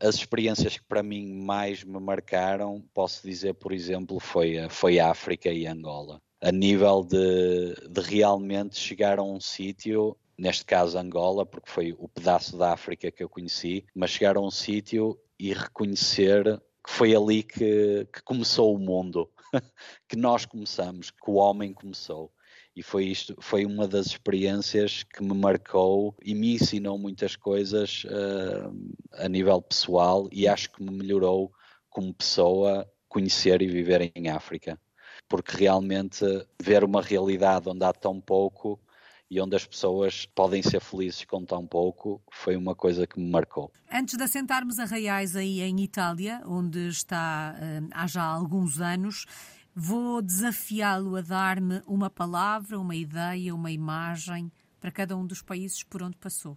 as 0.00 0.14
experiências 0.14 0.78
que 0.78 0.84
para 0.84 1.02
mim 1.02 1.34
mais 1.34 1.84
me 1.84 2.00
marcaram, 2.00 2.82
posso 2.94 3.26
dizer, 3.26 3.54
por 3.54 3.72
exemplo, 3.72 4.18
foi, 4.20 4.68
foi 4.70 4.98
África 4.98 5.50
e 5.50 5.66
Angola. 5.66 6.20
A 6.40 6.52
nível 6.52 7.02
de, 7.02 7.74
de 7.88 8.00
realmente 8.00 8.78
chegar 8.78 9.18
a 9.18 9.22
um 9.22 9.40
sítio 9.40 10.16
neste 10.36 10.64
caso 10.64 10.98
Angola, 10.98 11.46
porque 11.46 11.70
foi 11.70 11.94
o 11.98 12.08
pedaço 12.08 12.56
da 12.56 12.72
África 12.72 13.10
que 13.10 13.22
eu 13.22 13.28
conheci, 13.28 13.84
mas 13.94 14.10
chegar 14.10 14.36
a 14.36 14.40
um 14.40 14.50
sítio 14.50 15.18
e 15.38 15.52
reconhecer 15.52 16.60
que 16.84 16.90
foi 16.90 17.14
ali 17.14 17.42
que, 17.42 18.06
que 18.12 18.22
começou 18.22 18.74
o 18.74 18.78
mundo, 18.78 19.30
que 20.08 20.16
nós 20.16 20.44
começamos, 20.44 21.10
que 21.10 21.30
o 21.30 21.34
homem 21.34 21.72
começou. 21.72 22.30
E 22.76 22.82
foi 22.82 23.04
isto, 23.04 23.36
foi 23.40 23.64
uma 23.64 23.86
das 23.86 24.06
experiências 24.06 25.04
que 25.04 25.22
me 25.22 25.34
marcou 25.34 26.14
e 26.20 26.34
me 26.34 26.54
ensinou 26.54 26.98
muitas 26.98 27.36
coisas 27.36 28.04
uh, 28.04 28.72
a 29.12 29.28
nível 29.28 29.62
pessoal 29.62 30.28
e 30.32 30.48
acho 30.48 30.72
que 30.72 30.82
me 30.82 30.90
melhorou 30.90 31.52
como 31.88 32.12
pessoa 32.12 32.90
conhecer 33.08 33.62
e 33.62 33.68
viver 33.68 34.10
em 34.16 34.28
África. 34.28 34.76
Porque 35.28 35.56
realmente 35.56 36.24
ver 36.60 36.82
uma 36.82 37.00
realidade 37.00 37.68
onde 37.68 37.84
há 37.84 37.92
tão 37.92 38.20
pouco 38.20 38.80
e 39.30 39.40
onde 39.40 39.56
as 39.56 39.66
pessoas 39.66 40.26
podem 40.26 40.62
ser 40.62 40.80
felizes 40.80 41.24
com 41.24 41.44
tão 41.44 41.66
pouco, 41.66 42.22
foi 42.30 42.56
uma 42.56 42.74
coisa 42.74 43.06
que 43.06 43.18
me 43.18 43.30
marcou. 43.30 43.72
Antes 43.90 44.16
de 44.16 44.22
assentarmos 44.22 44.78
a 44.78 44.84
Reais 44.84 45.34
aí 45.34 45.60
em 45.60 45.80
Itália, 45.80 46.42
onde 46.44 46.88
está 46.88 47.56
uh, 47.56 47.88
há 47.92 48.06
já 48.06 48.22
alguns 48.22 48.80
anos, 48.80 49.24
vou 49.74 50.22
desafiá-lo 50.22 51.16
a 51.16 51.20
dar-me 51.20 51.82
uma 51.86 52.08
palavra, 52.08 52.78
uma 52.78 52.94
ideia, 52.94 53.54
uma 53.54 53.70
imagem 53.70 54.52
para 54.80 54.92
cada 54.92 55.16
um 55.16 55.26
dos 55.26 55.42
países 55.42 55.82
por 55.82 56.02
onde 56.02 56.16
passou. 56.16 56.56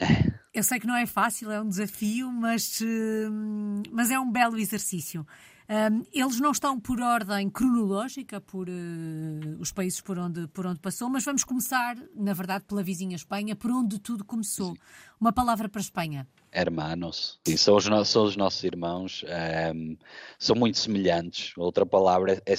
Eu 0.52 0.62
sei 0.62 0.80
que 0.80 0.86
não 0.86 0.96
é 0.96 1.06
fácil, 1.06 1.50
é 1.52 1.60
um 1.60 1.68
desafio, 1.68 2.32
mas, 2.32 2.80
uh, 2.80 3.82
mas 3.92 4.10
é 4.10 4.18
um 4.18 4.30
belo 4.30 4.58
exercício. 4.58 5.26
Um, 5.70 6.02
eles 6.14 6.40
não 6.40 6.50
estão 6.50 6.80
por 6.80 6.98
ordem 6.98 7.50
cronológica, 7.50 8.40
por 8.40 8.70
uh, 8.70 9.60
os 9.60 9.70
países 9.70 10.00
por 10.00 10.18
onde, 10.18 10.46
por 10.48 10.66
onde 10.66 10.80
passou, 10.80 11.10
mas 11.10 11.24
vamos 11.24 11.44
começar, 11.44 11.94
na 12.14 12.32
verdade, 12.32 12.64
pela 12.64 12.82
vizinha 12.82 13.14
Espanha, 13.14 13.54
por 13.54 13.70
onde 13.70 13.98
tudo 13.98 14.24
começou. 14.24 14.72
Sim. 14.72 14.80
Uma 15.20 15.30
palavra 15.30 15.68
para 15.68 15.78
a 15.80 15.82
Espanha. 15.82 16.26
Hermanos. 16.50 17.38
Sim, 17.46 17.56
são, 17.58 17.76
os, 17.76 18.08
são 18.08 18.24
os 18.24 18.34
nossos 18.34 18.64
irmãos, 18.64 19.22
um, 19.74 19.96
são 20.38 20.56
muito 20.56 20.78
semelhantes. 20.78 21.52
Outra 21.58 21.84
palavra 21.84 22.42
é, 22.46 22.54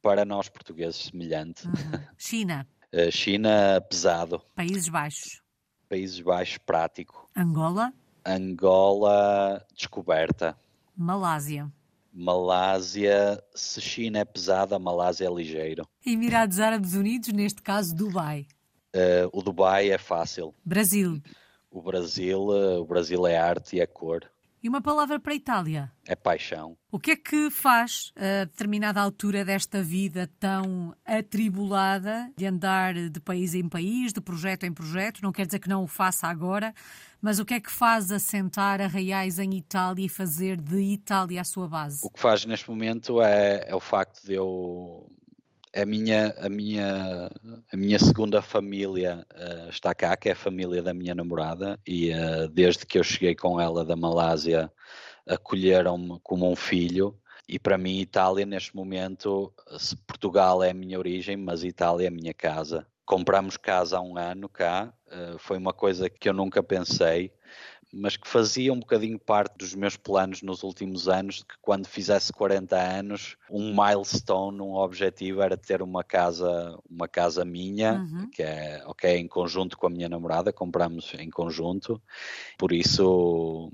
para 0.00 0.24
nós 0.24 0.48
portugueses 0.48 1.10
semelhante. 1.10 1.66
Uhum. 1.66 1.72
China. 2.16 2.66
uh, 2.94 3.08
China 3.12 3.78
pesado. 3.90 4.40
Países 4.54 4.88
Baixos. 4.88 5.42
Países 5.86 6.18
Baixos 6.20 6.56
prático. 6.56 7.28
Angola. 7.36 7.92
Angola 8.24 9.62
descoberta. 9.76 10.56
Malásia. 10.96 11.70
Malásia, 12.14 13.42
se 13.56 13.80
China 13.80 14.20
é 14.20 14.24
pesada, 14.24 14.78
Malásia 14.78 15.26
é 15.26 15.34
ligeiro. 15.34 15.84
Emirados 16.06 16.60
Árabes 16.60 16.94
Unidos, 16.94 17.30
neste 17.32 17.60
caso 17.60 17.92
Dubai. 17.92 18.46
Uh, 18.94 19.28
o 19.32 19.42
Dubai 19.42 19.90
é 19.90 19.98
fácil. 19.98 20.54
Brasil. 20.64 21.20
O 21.68 21.82
Brasil, 21.82 22.38
uh, 22.38 22.80
o 22.80 22.84
Brasil 22.84 23.26
é 23.26 23.36
arte 23.36 23.76
e 23.76 23.80
é 23.80 23.86
cor. 23.86 24.30
E 24.62 24.68
uma 24.68 24.80
palavra 24.80 25.20
para 25.20 25.32
a 25.32 25.36
Itália? 25.36 25.92
É 26.06 26.16
paixão. 26.16 26.74
O 26.90 26.98
que 26.98 27.10
é 27.10 27.16
que 27.16 27.50
faz, 27.50 28.12
a 28.16 28.44
determinada 28.44 28.98
altura 28.98 29.44
desta 29.44 29.82
vida 29.82 30.30
tão 30.40 30.96
atribulada, 31.04 32.30
de 32.34 32.46
andar 32.46 32.94
de 32.94 33.20
país 33.20 33.54
em 33.54 33.68
país, 33.68 34.10
de 34.10 34.22
projeto 34.22 34.64
em 34.64 34.72
projeto? 34.72 35.20
Não 35.20 35.32
quer 35.32 35.44
dizer 35.44 35.58
que 35.58 35.68
não 35.68 35.82
o 35.82 35.86
faça 35.86 36.28
agora, 36.28 36.72
mas 37.24 37.38
o 37.38 37.44
que 37.46 37.54
é 37.54 37.60
que 37.60 37.70
faz 37.70 38.12
assentar 38.12 38.82
a 38.82 38.86
Reais 38.86 39.38
em 39.38 39.54
Itália 39.54 40.04
e 40.04 40.10
fazer 40.10 40.60
de 40.60 40.76
Itália 40.76 41.40
a 41.40 41.44
sua 41.44 41.66
base? 41.66 42.00
O 42.04 42.10
que 42.10 42.20
faz 42.20 42.44
neste 42.44 42.68
momento 42.68 43.22
é, 43.22 43.64
é 43.66 43.74
o 43.74 43.80
facto 43.80 44.22
de 44.26 44.34
eu 44.34 45.10
a 45.74 45.86
minha, 45.86 46.34
a 46.38 46.50
minha, 46.50 47.30
a 47.72 47.76
minha 47.78 47.98
segunda 47.98 48.42
família 48.42 49.26
uh, 49.32 49.70
está 49.70 49.94
cá, 49.94 50.14
que 50.18 50.28
é 50.28 50.32
a 50.32 50.36
família 50.36 50.82
da 50.82 50.92
minha 50.92 51.14
namorada, 51.14 51.80
e 51.86 52.10
uh, 52.10 52.46
desde 52.46 52.84
que 52.84 52.98
eu 52.98 53.02
cheguei 53.02 53.34
com 53.34 53.58
ela 53.58 53.86
da 53.86 53.96
Malásia, 53.96 54.70
acolheram-me 55.26 56.20
como 56.22 56.52
um 56.52 56.54
filho. 56.54 57.18
E 57.48 57.58
para 57.58 57.78
mim, 57.78 58.00
Itália, 58.00 58.44
neste 58.44 58.76
momento, 58.76 59.50
Portugal 60.06 60.62
é 60.62 60.72
a 60.72 60.74
minha 60.74 60.98
origem, 60.98 61.38
mas 61.38 61.64
Itália 61.64 62.04
é 62.04 62.08
a 62.08 62.14
minha 62.14 62.34
casa. 62.34 62.86
Compramos 63.04 63.56
casa 63.56 63.98
há 63.98 64.00
um 64.00 64.16
ano 64.16 64.48
cá, 64.48 64.92
uh, 65.08 65.38
foi 65.38 65.58
uma 65.58 65.72
coisa 65.72 66.08
que 66.08 66.28
eu 66.28 66.32
nunca 66.32 66.62
pensei 66.62 67.32
mas 67.94 68.16
que 68.16 68.26
fazia 68.26 68.72
um 68.72 68.80
bocadinho 68.80 69.18
parte 69.18 69.56
dos 69.56 69.74
meus 69.74 69.96
planos 69.96 70.42
nos 70.42 70.64
últimos 70.64 71.08
anos, 71.08 71.36
de 71.36 71.44
que 71.44 71.54
quando 71.62 71.86
fizesse 71.86 72.32
40 72.32 72.76
anos, 72.76 73.36
um 73.48 73.72
milestone, 73.72 74.60
um 74.60 74.74
objetivo 74.74 75.40
era 75.40 75.56
ter 75.56 75.80
uma 75.80 76.02
casa, 76.02 76.76
uma 76.90 77.06
casa 77.06 77.44
minha, 77.44 77.94
uhum. 77.94 78.28
que 78.30 78.42
é, 78.42 78.82
ok, 78.86 79.16
em 79.16 79.28
conjunto 79.28 79.78
com 79.78 79.86
a 79.86 79.90
minha 79.90 80.08
namorada, 80.08 80.52
compramos 80.52 81.12
em 81.18 81.30
conjunto, 81.30 82.02
por 82.58 82.72
isso 82.72 83.72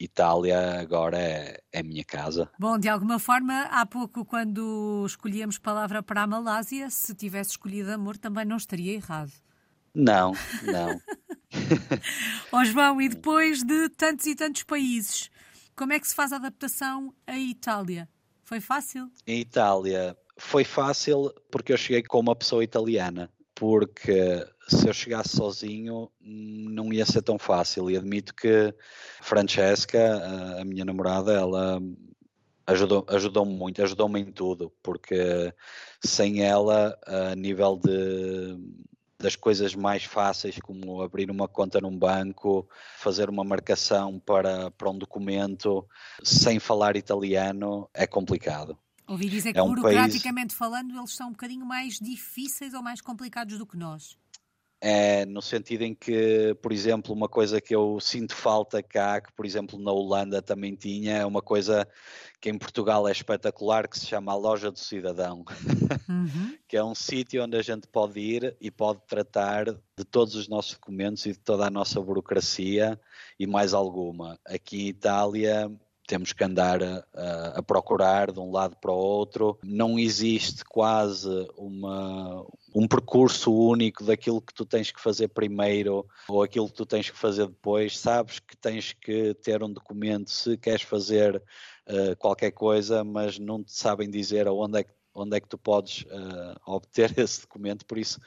Itália 0.00 0.80
agora 0.80 1.18
é, 1.18 1.60
é 1.72 1.82
minha 1.82 2.04
casa. 2.04 2.50
Bom, 2.58 2.78
de 2.78 2.88
alguma 2.88 3.18
forma, 3.18 3.62
há 3.70 3.84
pouco, 3.84 4.24
quando 4.24 5.04
escolhíamos 5.06 5.58
palavra 5.58 6.02
para 6.02 6.22
a 6.22 6.26
Malásia, 6.26 6.88
se 6.90 7.14
tivesse 7.14 7.50
escolhido 7.50 7.92
amor, 7.92 8.16
também 8.16 8.44
não 8.44 8.56
estaria 8.56 8.94
errado. 8.94 9.32
Não, 9.94 10.32
não. 10.62 11.00
Ó 12.52 12.60
oh, 12.60 12.64
João, 12.64 13.00
e 13.00 13.08
depois 13.08 13.62
de 13.62 13.88
tantos 13.90 14.26
e 14.26 14.34
tantos 14.34 14.62
países, 14.62 15.30
como 15.74 15.92
é 15.92 15.98
que 15.98 16.06
se 16.06 16.14
faz 16.14 16.32
a 16.32 16.36
adaptação 16.36 17.12
à 17.26 17.36
Itália? 17.38 18.08
Foi 18.44 18.60
fácil? 18.60 19.10
Em 19.26 19.40
Itália 19.40 20.16
foi 20.38 20.64
fácil 20.64 21.32
porque 21.50 21.72
eu 21.72 21.76
cheguei 21.76 22.02
com 22.02 22.20
uma 22.20 22.36
pessoa 22.36 22.64
italiana. 22.64 23.30
Porque 23.54 24.46
se 24.68 24.86
eu 24.86 24.92
chegasse 24.92 25.36
sozinho 25.36 26.10
não 26.20 26.92
ia 26.92 27.06
ser 27.06 27.22
tão 27.22 27.38
fácil. 27.38 27.90
E 27.90 27.96
admito 27.96 28.34
que 28.34 28.74
Francesca, 29.20 30.22
a 30.60 30.64
minha 30.64 30.84
namorada, 30.84 31.32
ela 31.32 31.80
ajudou, 32.66 33.04
ajudou-me 33.08 33.54
muito, 33.54 33.82
ajudou-me 33.82 34.20
em 34.20 34.30
tudo, 34.30 34.72
porque 34.82 35.52
sem 36.04 36.42
ela, 36.42 36.98
a 37.06 37.34
nível 37.34 37.76
de 37.76 38.56
das 39.20 39.34
coisas 39.34 39.74
mais 39.74 40.04
fáceis, 40.04 40.58
como 40.60 41.02
abrir 41.02 41.28
uma 41.28 41.48
conta 41.48 41.80
num 41.80 41.98
banco, 41.98 42.68
fazer 42.96 43.28
uma 43.28 43.42
marcação 43.42 44.20
para, 44.20 44.70
para 44.70 44.88
um 44.88 44.96
documento 44.96 45.84
sem 46.22 46.60
falar 46.60 46.96
italiano, 46.96 47.90
é 47.92 48.06
complicado. 48.06 48.78
Ouvi 49.08 49.28
dizer 49.28 49.52
que, 49.52 49.58
é 49.58 49.62
um 49.62 49.74
burocraticamente 49.74 50.54
país... 50.54 50.58
falando, 50.58 50.96
eles 50.96 51.16
são 51.16 51.28
um 51.28 51.32
bocadinho 51.32 51.66
mais 51.66 51.98
difíceis 51.98 52.74
ou 52.74 52.82
mais 52.82 53.00
complicados 53.00 53.58
do 53.58 53.66
que 53.66 53.76
nós. 53.76 54.16
É, 54.80 55.26
no 55.26 55.42
sentido 55.42 55.82
em 55.82 55.92
que, 55.92 56.56
por 56.62 56.72
exemplo, 56.72 57.12
uma 57.12 57.28
coisa 57.28 57.60
que 57.60 57.74
eu 57.74 57.98
sinto 58.00 58.32
falta 58.32 58.80
cá, 58.80 59.20
que 59.20 59.32
por 59.32 59.44
exemplo 59.44 59.76
na 59.76 59.90
Holanda 59.90 60.40
também 60.40 60.76
tinha, 60.76 61.16
é 61.16 61.26
uma 61.26 61.42
coisa 61.42 61.86
que 62.40 62.48
em 62.48 62.56
Portugal 62.56 63.08
é 63.08 63.10
espetacular, 63.10 63.88
que 63.88 63.98
se 63.98 64.06
chama 64.06 64.30
a 64.30 64.36
Loja 64.36 64.70
do 64.70 64.78
Cidadão, 64.78 65.44
uhum. 66.08 66.56
que 66.68 66.76
é 66.76 66.84
um 66.84 66.94
sítio 66.94 67.42
onde 67.42 67.56
a 67.56 67.62
gente 67.62 67.88
pode 67.88 68.20
ir 68.20 68.56
e 68.60 68.70
pode 68.70 69.00
tratar 69.08 69.64
de 69.64 70.04
todos 70.08 70.36
os 70.36 70.46
nossos 70.46 70.74
documentos 70.74 71.26
e 71.26 71.32
de 71.32 71.40
toda 71.40 71.66
a 71.66 71.70
nossa 71.70 72.00
burocracia 72.00 73.00
e 73.36 73.48
mais 73.48 73.74
alguma. 73.74 74.38
Aqui 74.46 74.82
em 74.82 74.88
Itália 74.88 75.68
temos 76.08 76.32
que 76.32 76.42
andar 76.42 76.82
a, 76.82 77.04
a, 77.56 77.62
procurar 77.62 78.32
de 78.32 78.40
um 78.40 78.50
lado 78.50 78.74
para 78.80 78.90
o 78.90 78.96
outro. 78.96 79.58
Não 79.62 79.98
existe 79.98 80.64
quase 80.64 81.28
uma, 81.54 82.46
um 82.74 82.88
percurso 82.88 83.54
único 83.54 84.02
daquilo 84.02 84.40
que 84.40 84.54
tu 84.54 84.64
tens 84.64 84.90
que 84.90 85.00
fazer 85.00 85.28
primeiro 85.28 86.08
ou 86.26 86.42
aquilo 86.42 86.66
que 86.66 86.72
tu 86.72 86.86
tens 86.86 87.10
que 87.10 87.18
fazer 87.18 87.46
depois. 87.46 87.98
Sabes 87.98 88.40
que 88.40 88.56
tens 88.56 88.94
que 88.94 89.34
ter 89.34 89.62
um 89.62 89.70
documento 89.70 90.30
se 90.30 90.56
queres 90.56 90.82
fazer 90.82 91.36
uh, 91.86 92.16
qualquer 92.16 92.52
coisa, 92.52 93.04
mas 93.04 93.38
não 93.38 93.62
te 93.62 93.74
sabem 93.74 94.08
dizer 94.08 94.48
onde 94.48 94.78
é 94.78 94.84
que, 94.84 94.92
onde 95.14 95.36
é 95.36 95.40
que 95.40 95.48
tu 95.48 95.58
podes 95.58 96.04
uh, 96.04 96.58
obter 96.66 97.12
esse 97.20 97.42
documento. 97.42 97.84
Por 97.84 97.98
isso 97.98 98.18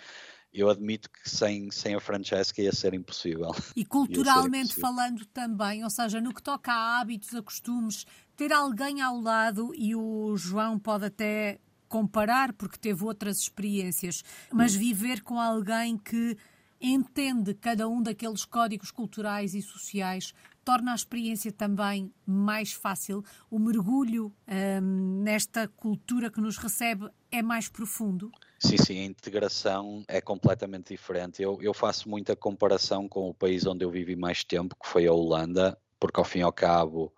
eu 0.53 0.69
admito 0.69 1.09
que 1.09 1.29
sem, 1.29 1.71
sem 1.71 1.95
a 1.95 1.99
Francesca 1.99 2.61
ia 2.61 2.73
ser 2.73 2.93
impossível. 2.93 3.51
E 3.75 3.83
culturalmente 3.85 4.73
impossível. 4.73 4.81
falando 4.81 5.25
também, 5.27 5.83
ou 5.83 5.89
seja, 5.89 6.19
no 6.19 6.33
que 6.33 6.43
toca 6.43 6.71
a 6.71 6.99
hábitos, 6.99 7.33
a 7.33 7.41
costumes, 7.41 8.05
ter 8.35 8.51
alguém 8.51 9.01
ao 9.01 9.19
lado, 9.19 9.71
e 9.75 9.95
o 9.95 10.35
João 10.35 10.77
pode 10.77 11.05
até 11.05 11.59
comparar 11.87 12.53
porque 12.53 12.77
teve 12.77 13.03
outras 13.03 13.37
experiências, 13.39 14.23
mas 14.51 14.73
viver 14.73 15.21
com 15.21 15.39
alguém 15.39 15.97
que 15.97 16.37
entende 16.79 17.53
cada 17.53 17.87
um 17.87 18.01
daqueles 18.01 18.45
códigos 18.45 18.91
culturais 18.91 19.53
e 19.53 19.61
sociais 19.61 20.33
torna 20.63 20.93
a 20.93 20.95
experiência 20.95 21.51
também 21.51 22.11
mais 22.25 22.71
fácil. 22.71 23.23
O 23.49 23.59
mergulho 23.59 24.33
hum, 24.81 25.21
nesta 25.21 25.67
cultura 25.67 26.31
que 26.31 26.41
nos 26.41 26.57
recebe 26.57 27.09
é 27.31 27.41
mais 27.41 27.67
profundo. 27.67 28.31
Sim, 28.61 28.77
sim, 28.77 28.99
a 28.99 29.05
integração 29.05 30.03
é 30.07 30.21
completamente 30.21 30.89
diferente. 30.89 31.41
Eu, 31.41 31.57
eu 31.61 31.73
faço 31.73 32.07
muita 32.07 32.35
comparação 32.35 33.09
com 33.09 33.27
o 33.27 33.33
país 33.33 33.65
onde 33.65 33.83
eu 33.83 33.89
vivi 33.89 34.15
mais 34.15 34.43
tempo, 34.43 34.75
que 34.79 34.87
foi 34.87 35.07
a 35.07 35.11
Holanda, 35.11 35.75
porque 35.99 36.19
ao 36.19 36.23
fim 36.23 36.39
e 36.39 36.43
ao 36.43 36.53
cabo 36.53 37.11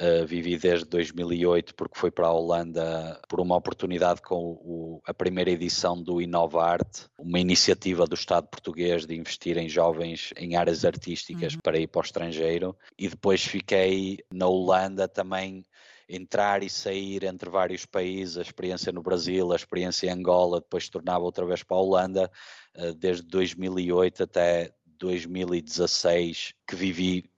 Uh, 0.00 0.26
vivi 0.26 0.56
desde 0.56 0.84
2008 0.86 1.76
porque 1.76 1.96
fui 1.96 2.10
para 2.10 2.26
a 2.26 2.32
Holanda 2.32 3.20
por 3.28 3.38
uma 3.38 3.54
oportunidade 3.54 4.20
com 4.20 4.36
o, 4.36 5.00
a 5.06 5.14
primeira 5.14 5.50
edição 5.50 6.02
do 6.02 6.20
Inovarte, 6.20 7.06
uma 7.16 7.38
iniciativa 7.38 8.04
do 8.04 8.14
Estado 8.14 8.48
português 8.48 9.06
de 9.06 9.14
investir 9.14 9.56
em 9.58 9.68
jovens 9.68 10.32
em 10.36 10.56
áreas 10.56 10.84
artísticas 10.84 11.52
uhum. 11.52 11.60
para 11.62 11.78
ir 11.78 11.86
para 11.86 12.00
o 12.00 12.04
estrangeiro 12.04 12.76
e 12.98 13.06
depois 13.06 13.44
fiquei 13.44 14.18
na 14.32 14.48
Holanda 14.48 15.06
também 15.06 15.62
entrar 16.08 16.62
e 16.62 16.70
sair 16.70 17.24
entre 17.24 17.48
vários 17.48 17.84
países, 17.86 18.38
a 18.38 18.42
experiência 18.42 18.92
no 18.92 19.02
Brasil, 19.02 19.52
a 19.52 19.56
experiência 19.56 20.06
em 20.06 20.10
Angola, 20.10 20.60
depois 20.60 20.88
tornava 20.88 21.24
outra 21.24 21.46
vez 21.46 21.62
para 21.62 21.76
a 21.76 21.80
Holanda, 21.80 22.30
uh, 22.76 22.94
desde 22.94 23.22
2008 23.24 24.22
até 24.22 24.72
2016 24.98 26.54
que 26.66 26.76
vivi 26.76 27.30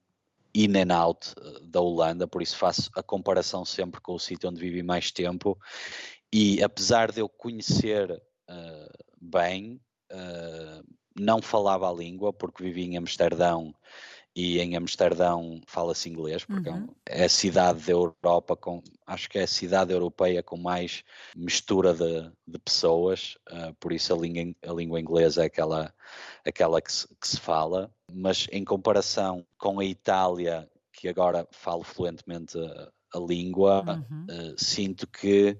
in 0.55 0.77
and 0.77 0.95
out 0.95 1.33
eh, 1.37 1.59
da 1.63 1.81
Holanda, 1.81 2.25
por 2.25 2.41
isso 2.41 2.55
faço 2.55 2.89
a 2.95 3.03
comparação 3.03 3.65
sempre 3.65 3.99
com 3.99 4.13
o 4.13 4.19
sítio 4.19 4.49
onde 4.49 4.59
vivi 4.59 4.81
mais 4.81 5.11
tempo. 5.11 5.59
E 6.31 6.63
apesar 6.63 7.11
de 7.11 7.19
eu 7.19 7.27
conhecer 7.27 8.11
uh, 8.11 9.05
bem, 9.19 9.81
uh, 10.11 10.83
não 11.19 11.41
falava 11.41 11.89
a 11.89 11.93
língua, 11.93 12.31
porque 12.31 12.63
vivi 12.63 12.83
em 12.83 12.97
Amsterdão 12.97 13.73
e 14.35 14.59
em 14.59 14.75
Amsterdão 14.75 15.61
fala-se 15.65 16.09
inglês, 16.09 16.43
porque 16.43 16.67
é 16.67 16.73
uhum. 16.73 16.87
é 17.05 17.23
a 17.23 17.29
cidade 17.29 17.85
da 17.85 17.91
Europa, 17.93 18.55
com, 18.55 18.83
acho 19.07 19.29
que 19.29 19.39
é 19.39 19.43
a 19.43 19.47
cidade 19.47 19.93
europeia 19.93 20.43
com 20.43 20.57
mais 20.57 21.03
mistura 21.33 21.93
de, 21.93 22.29
de 22.45 22.59
pessoas, 22.59 23.37
uh, 23.49 23.73
por 23.79 23.93
isso 23.93 24.13
a 24.13 24.17
língua, 24.17 24.53
a 24.67 24.73
língua 24.73 24.99
inglesa 24.99 25.43
é 25.43 25.45
aquela, 25.45 25.93
aquela 26.45 26.81
que, 26.81 26.91
se, 26.91 27.07
que 27.07 27.27
se 27.27 27.39
fala, 27.39 27.89
mas 28.11 28.47
em 28.51 28.65
comparação 28.65 29.45
com 29.57 29.79
a 29.79 29.85
Itália, 29.85 30.69
que 30.91 31.07
agora 31.07 31.47
falo 31.51 31.83
fluentemente 31.83 32.59
a, 32.59 32.91
a 33.13 33.19
língua, 33.19 33.85
uhum. 33.87 34.25
uh, 34.25 34.55
sinto 34.57 35.07
que 35.07 35.57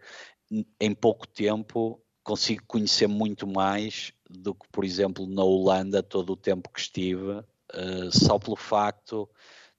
em 0.80 0.94
pouco 0.94 1.26
tempo 1.26 2.02
consigo 2.24 2.64
conhecer 2.68 3.08
muito 3.08 3.48
mais 3.48 4.12
do 4.30 4.54
que, 4.54 4.68
por 4.70 4.84
exemplo, 4.84 5.28
na 5.28 5.44
Holanda, 5.44 6.04
todo 6.04 6.34
o 6.34 6.38
tempo 6.38 6.70
que 6.74 6.80
estive, 6.80 7.44
uh, 7.76 8.12
só 8.12 8.40
pelo 8.40 8.56
facto 8.56 9.30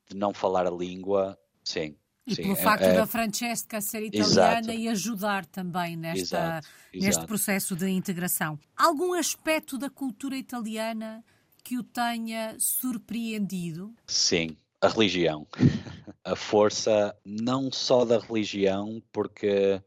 de 0.09 0.16
não 0.16 0.32
falar 0.32 0.66
a 0.66 0.70
língua, 0.70 1.38
sim. 1.64 1.96
E 2.26 2.35
sim, 2.35 2.42
pelo 2.42 2.54
é, 2.54 2.62
facto 2.62 2.82
é, 2.82 2.94
da 2.94 3.06
Francesca 3.06 3.80
ser 3.80 4.02
italiana 4.02 4.59
exato. 4.59 4.72
e 4.72 4.88
ajudar 4.88 5.46
também 5.46 5.96
nesta, 5.96 6.20
exato, 6.20 6.68
exato. 6.92 7.06
neste 7.06 7.26
processo 7.26 7.76
de 7.76 7.88
integração. 7.88 8.59
Algum 8.76 9.14
aspecto 9.14 9.78
da 9.78 9.88
cultura 9.88 10.37
italiana 10.37 11.24
que 11.62 11.78
o 11.78 11.85
tenha 11.85 12.56
surpreendido? 12.59 13.94
Sim, 14.06 14.56
a 14.80 14.88
religião. 14.88 15.46
a 16.24 16.35
força 16.35 17.16
não 17.24 17.70
só 17.70 18.04
da 18.04 18.18
religião, 18.18 19.00
porque 19.12 19.80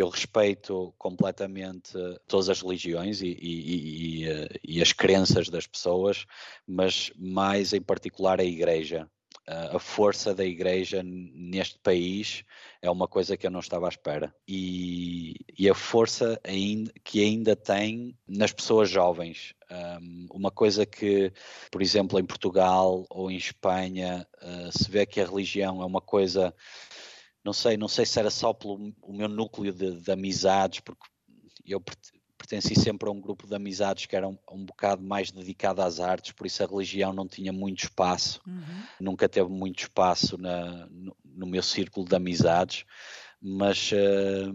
eu 0.00 0.08
respeito 0.08 0.94
completamente 0.96 1.92
todas 2.26 2.48
as 2.48 2.62
religiões 2.62 3.20
e, 3.20 3.26
e, 3.26 4.22
e, 4.22 4.28
eh, 4.28 4.48
e, 4.62 4.82
as 4.82 4.92
crenças 4.92 5.48
das 5.48 5.66
pessoas, 5.66 6.24
mas 6.66 7.10
mais 7.16 7.72
em 7.72 7.80
particular 7.80 8.40
a 8.40 8.44
Igreja. 8.44 9.10
A 9.46 9.78
força 9.78 10.34
da 10.34 10.44
Igreja 10.44 11.02
neste 11.02 11.78
país 11.78 12.44
é 12.82 12.90
uma 12.90 13.08
coisa 13.08 13.34
que 13.34 13.46
eu 13.46 13.50
não 13.50 13.60
estava 13.60 13.86
à 13.86 13.88
espera. 13.88 14.34
E, 14.46 15.34
a 15.70 15.74
força 15.74 16.38
ainda, 16.44 16.92
que 17.02 17.24
ainda 17.24 17.56
tem 17.56 18.14
nas 18.26 18.52
pessoas 18.52 18.90
jovens. 18.90 19.54
uma 20.30 20.50
coisa 20.50 20.84
que, 20.84 21.32
por 21.70 21.80
exemplo, 21.80 22.20
em 22.20 22.26
Portugal 22.26 23.06
ou 23.08 23.30
em 23.30 23.36
Espanha, 23.36 24.26
uh, 24.42 24.70
se 24.70 24.90
vê 24.90 25.06
que 25.06 25.20
a 25.20 25.26
religião 25.26 25.82
é 25.82 25.86
uma 25.86 26.00
coisa 26.00 26.54
não 27.48 27.52
sei, 27.54 27.78
não 27.78 27.88
sei 27.88 28.04
se 28.04 28.18
era 28.18 28.30
só 28.30 28.52
pelo 28.52 28.92
o 29.00 29.12
meu 29.12 29.26
núcleo 29.26 29.72
de, 29.72 30.02
de 30.02 30.12
amizades, 30.12 30.80
porque 30.80 31.02
eu 31.64 31.82
pertenci 32.36 32.74
sempre 32.74 33.08
a 33.08 33.12
um 33.12 33.18
grupo 33.18 33.46
de 33.46 33.54
amizades 33.54 34.04
que 34.04 34.14
era 34.14 34.28
um, 34.28 34.36
um, 34.52 34.66
bocado 34.66 35.02
mais 35.02 35.30
dedicado 35.30 35.80
às 35.80 35.98
artes, 35.98 36.32
por 36.32 36.46
isso 36.46 36.62
a 36.62 36.66
religião 36.66 37.10
não 37.10 37.26
tinha 37.26 37.50
muito 37.50 37.84
espaço, 37.84 38.42
uhum. 38.46 38.82
nunca 39.00 39.26
teve 39.30 39.48
muito 39.48 39.80
espaço 39.80 40.36
na, 40.36 40.86
no, 40.90 41.16
no, 41.24 41.46
meu 41.46 41.62
círculo 41.62 42.06
de 42.06 42.14
amizades, 42.16 42.84
mas 43.40 43.92
uh, 43.92 44.52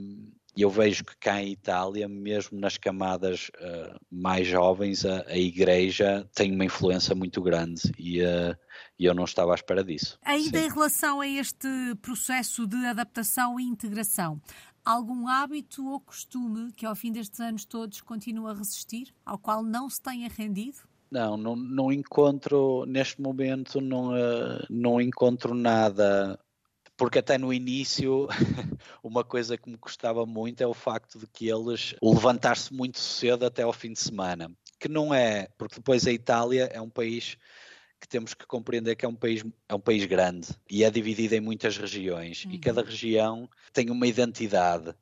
eu 0.61 0.69
vejo 0.69 1.03
que 1.03 1.15
cá 1.17 1.41
em 1.41 1.51
Itália, 1.51 2.07
mesmo 2.07 2.59
nas 2.59 2.77
camadas 2.77 3.49
uh, 3.55 3.99
mais 4.11 4.47
jovens, 4.47 5.05
a, 5.05 5.23
a, 5.27 5.37
igreja 5.37 6.29
tem 6.35 6.53
uma 6.53 6.65
influência 6.65 7.15
muito 7.15 7.41
grande 7.41 7.91
e, 7.97 8.21
uh, 8.21 8.55
e 8.99 9.05
eu 9.05 9.15
não 9.15 9.23
estava 9.23 9.51
à 9.51 9.55
espera 9.55 9.83
disso. 9.83 10.19
Ainda 10.23 10.59
Sim. 10.59 10.65
em 10.65 10.69
relação 10.69 11.21
a 11.21 11.27
este 11.27 11.67
processo 12.01 12.67
de 12.67 12.85
adaptação 12.85 13.59
e 13.59 13.63
integração, 13.63 14.39
algum 14.85 15.27
hábito 15.27 15.87
ou 15.87 15.99
costume 15.99 16.71
que 16.73 16.85
ao 16.85 16.95
fim 16.95 17.11
destes 17.11 17.39
anos 17.39 17.65
todos 17.65 18.01
continua 18.01 18.51
a 18.51 18.55
resistir, 18.55 19.13
ao 19.25 19.39
qual 19.39 19.63
não 19.63 19.89
se 19.89 20.01
tenha 20.01 20.29
rendido? 20.29 20.77
Não, 21.09 21.37
não, 21.37 21.55
não 21.55 21.91
encontro, 21.91 22.85
neste 22.87 23.21
momento, 23.21 23.79
não, 23.79 24.13
uh, 24.13 24.65
não 24.67 24.99
encontro 24.99 25.53
nada 25.53 26.39
porque 26.95 27.19
até 27.19 27.38
no 27.38 27.53
início 27.53 28.27
uma 29.03 29.23
coisa 29.23 29.58
que 29.58 29.69
me 29.69 29.77
custava 29.77 30.25
muito 30.25 30.62
é 30.62 30.67
o 30.67 30.73
facto 30.73 31.19
de 31.19 31.27
que 31.27 31.47
eles 31.47 31.95
levantar-se 32.01 32.73
muito 32.73 32.99
cedo 32.99 33.45
até 33.45 33.63
ao 33.63 33.73
fim 33.73 33.93
de 33.93 33.99
semana, 33.99 34.51
que 34.79 34.88
não 34.88 35.13
é, 35.13 35.47
porque 35.58 35.75
depois 35.75 36.06
a 36.06 36.12
Itália 36.12 36.69
é 36.71 36.79
um 36.82 36.89
país 36.89 37.38
que 37.99 38.08
temos 38.08 38.34
que 38.34 38.45
compreender 38.45 38.95
que 38.95 39.06
é 39.06 39.08
um 39.08 39.15
país, 39.15 39.45
é 39.69 39.73
um 39.73 39.79
país 39.79 40.06
grande 40.06 40.49
e 40.69 40.84
é 40.84 40.91
dividido 40.91 41.36
em 41.36 41.39
muitas 41.39 41.77
regiões 41.77 42.43
uhum. 42.43 42.51
e 42.51 42.60
cada 42.60 42.84
região 42.84 43.49
tem 43.71 43.89
uma 43.89 44.06
identidade 44.06 44.93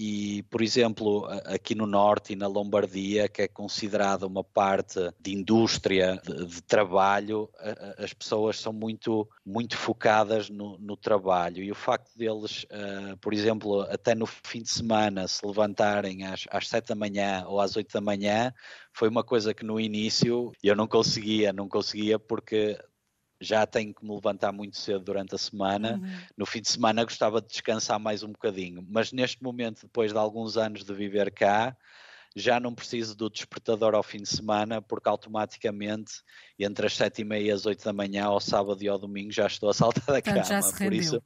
e, 0.00 0.44
por 0.44 0.62
exemplo, 0.62 1.26
aqui 1.46 1.74
no 1.74 1.84
Norte 1.84 2.32
e 2.32 2.36
na 2.36 2.46
Lombardia, 2.46 3.28
que 3.28 3.42
é 3.42 3.48
considerada 3.48 4.28
uma 4.28 4.44
parte 4.44 5.00
de 5.18 5.34
indústria, 5.34 6.22
de, 6.24 6.46
de 6.46 6.62
trabalho, 6.62 7.50
as 7.98 8.12
pessoas 8.12 8.60
são 8.60 8.72
muito, 8.72 9.28
muito 9.44 9.76
focadas 9.76 10.48
no, 10.48 10.78
no 10.78 10.96
trabalho. 10.96 11.64
E 11.64 11.72
o 11.72 11.74
facto 11.74 12.16
deles, 12.16 12.62
uh, 12.70 13.16
por 13.16 13.34
exemplo, 13.34 13.80
até 13.90 14.14
no 14.14 14.24
fim 14.24 14.62
de 14.62 14.70
semana 14.70 15.26
se 15.26 15.44
levantarem 15.44 16.24
às, 16.26 16.44
às 16.48 16.68
7 16.68 16.90
da 16.90 16.94
manhã 16.94 17.44
ou 17.48 17.60
às 17.60 17.74
8 17.74 17.92
da 17.92 18.00
manhã, 18.00 18.54
foi 18.92 19.08
uma 19.08 19.24
coisa 19.24 19.52
que 19.52 19.64
no 19.64 19.80
início 19.80 20.52
eu 20.62 20.76
não 20.76 20.86
conseguia, 20.86 21.52
não 21.52 21.68
conseguia 21.68 22.20
porque 22.20 22.78
já 23.40 23.66
tenho 23.66 23.94
que 23.94 24.04
me 24.04 24.14
levantar 24.14 24.52
muito 24.52 24.76
cedo 24.76 25.00
durante 25.00 25.34
a 25.34 25.38
semana. 25.38 25.94
Uhum. 25.94 26.20
No 26.36 26.46
fim 26.46 26.60
de 26.60 26.68
semana 26.68 27.04
gostava 27.04 27.40
de 27.40 27.48
descansar 27.48 27.98
mais 27.98 28.22
um 28.22 28.32
bocadinho, 28.32 28.84
mas 28.88 29.12
neste 29.12 29.42
momento, 29.42 29.82
depois 29.82 30.12
de 30.12 30.18
alguns 30.18 30.56
anos 30.56 30.84
de 30.84 30.92
viver 30.92 31.32
cá, 31.32 31.76
já 32.36 32.60
não 32.60 32.74
preciso 32.74 33.16
do 33.16 33.30
despertador 33.30 33.94
ao 33.94 34.02
fim 34.02 34.18
de 34.18 34.28
semana, 34.28 34.80
porque 34.82 35.08
automaticamente 35.08 36.22
entre 36.58 36.86
as 36.86 36.94
sete 36.94 37.22
e 37.22 37.24
meia 37.24 37.46
e 37.46 37.50
as 37.50 37.66
oito 37.66 37.84
da 37.84 37.92
manhã, 37.92 38.24
ao 38.24 38.40
sábado 38.40 38.82
e 38.82 38.88
ao 38.88 38.98
domingo, 38.98 39.32
já 39.32 39.46
estou 39.46 39.68
a 39.68 39.74
saltar 39.74 40.04
da 40.04 40.22
Portanto, 40.22 40.48
cama. 40.48 40.72
Por 40.72 40.92
isso, 40.92 41.22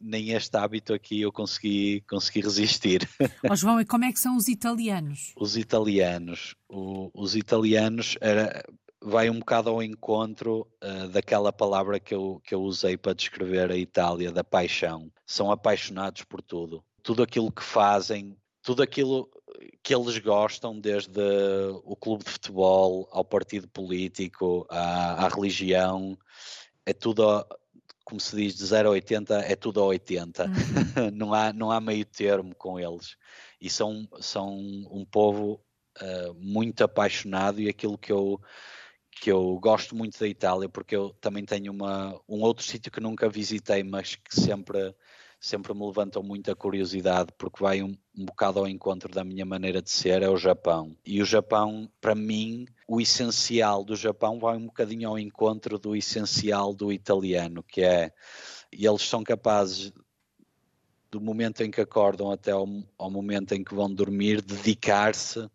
nem 0.00 0.30
este 0.30 0.56
hábito 0.56 0.92
aqui 0.92 1.20
eu 1.20 1.32
consegui, 1.32 2.02
consegui 2.08 2.40
resistir. 2.40 3.08
Oh, 3.48 3.54
João, 3.54 3.80
e 3.80 3.84
como 3.84 4.04
é 4.04 4.12
que 4.12 4.18
são 4.18 4.36
os 4.36 4.48
italianos? 4.48 5.32
Os 5.36 5.56
italianos, 5.56 6.54
o, 6.68 7.10
os 7.14 7.36
italianos 7.36 8.16
era, 8.20 8.64
vai 9.08 9.30
um 9.30 9.38
bocado 9.38 9.70
ao 9.70 9.80
encontro 9.80 10.66
uh, 10.82 11.08
daquela 11.08 11.52
palavra 11.52 12.00
que 12.00 12.12
eu, 12.12 12.40
que 12.44 12.52
eu 12.52 12.60
usei 12.60 12.96
para 12.96 13.14
descrever 13.14 13.70
a 13.70 13.76
Itália, 13.76 14.32
da 14.32 14.42
paixão. 14.42 15.10
São 15.24 15.50
apaixonados 15.50 16.24
por 16.24 16.42
tudo. 16.42 16.84
Tudo 17.04 17.22
aquilo 17.22 17.52
que 17.52 17.62
fazem, 17.62 18.36
tudo 18.60 18.82
aquilo 18.82 19.30
que 19.80 19.94
eles 19.94 20.18
gostam, 20.18 20.78
desde 20.78 21.20
o 21.84 21.94
clube 21.94 22.24
de 22.24 22.30
futebol 22.30 23.08
ao 23.12 23.24
partido 23.24 23.68
político, 23.68 24.66
à, 24.68 25.24
à 25.24 25.28
religião, 25.28 26.18
é 26.84 26.92
tudo 26.92 27.46
como 28.04 28.20
se 28.20 28.36
diz, 28.36 28.54
de 28.54 28.64
0 28.64 28.88
a 28.88 28.92
80 28.92 29.34
é 29.40 29.56
tudo 29.56 29.80
a 29.80 29.84
80. 29.86 30.44
Uhum. 30.44 30.52
não, 31.12 31.34
há, 31.34 31.52
não 31.52 31.70
há 31.72 31.80
meio 31.80 32.04
termo 32.04 32.54
com 32.54 32.78
eles. 32.78 33.16
E 33.60 33.68
são, 33.68 34.08
são 34.20 34.56
um 34.56 35.04
povo 35.04 35.60
uh, 36.00 36.34
muito 36.34 36.84
apaixonado 36.84 37.60
e 37.60 37.68
aquilo 37.68 37.98
que 37.98 38.12
eu, 38.12 38.40
que 39.20 39.30
eu 39.32 39.58
gosto 39.60 39.96
muito 39.96 40.18
da 40.18 40.28
Itália, 40.28 40.68
porque 40.68 40.94
eu 40.94 41.10
também 41.20 41.44
tenho 41.44 41.72
uma, 41.72 42.18
um 42.28 42.42
outro 42.42 42.64
sítio 42.64 42.92
que 42.92 43.00
nunca 43.00 43.28
visitei, 43.28 43.82
mas 43.82 44.14
que 44.14 44.34
sempre 44.34 44.94
sempre 45.38 45.74
me 45.74 45.86
levantam 45.86 46.22
muita 46.22 46.56
curiosidade 46.56 47.30
porque 47.36 47.62
vai 47.62 47.82
um, 47.82 47.94
um 48.16 48.24
bocado 48.24 48.58
ao 48.58 48.66
encontro 48.66 49.12
da 49.12 49.22
minha 49.22 49.44
maneira 49.44 49.82
de 49.82 49.90
ser, 49.90 50.22
é 50.22 50.28
o 50.28 50.36
Japão. 50.36 50.96
E 51.04 51.20
o 51.20 51.26
Japão, 51.26 51.90
para 52.00 52.14
mim, 52.14 52.66
o 52.88 53.00
essencial 53.00 53.84
do 53.84 53.94
Japão 53.94 54.38
vai 54.38 54.56
um 54.56 54.66
bocadinho 54.66 55.08
ao 55.08 55.18
encontro 55.18 55.78
do 55.78 55.94
essencial 55.94 56.74
do 56.74 56.92
italiano, 56.92 57.62
que 57.62 57.82
é 57.82 58.12
eles 58.72 59.02
são 59.02 59.22
capazes 59.22 59.92
do 61.10 61.20
momento 61.20 61.62
em 61.62 61.70
que 61.70 61.80
acordam 61.80 62.30
até 62.30 62.50
ao, 62.50 62.66
ao 62.98 63.10
momento 63.10 63.52
em 63.52 63.62
que 63.62 63.74
vão 63.74 63.92
dormir, 63.92 64.42
dedicar-se 64.42 65.48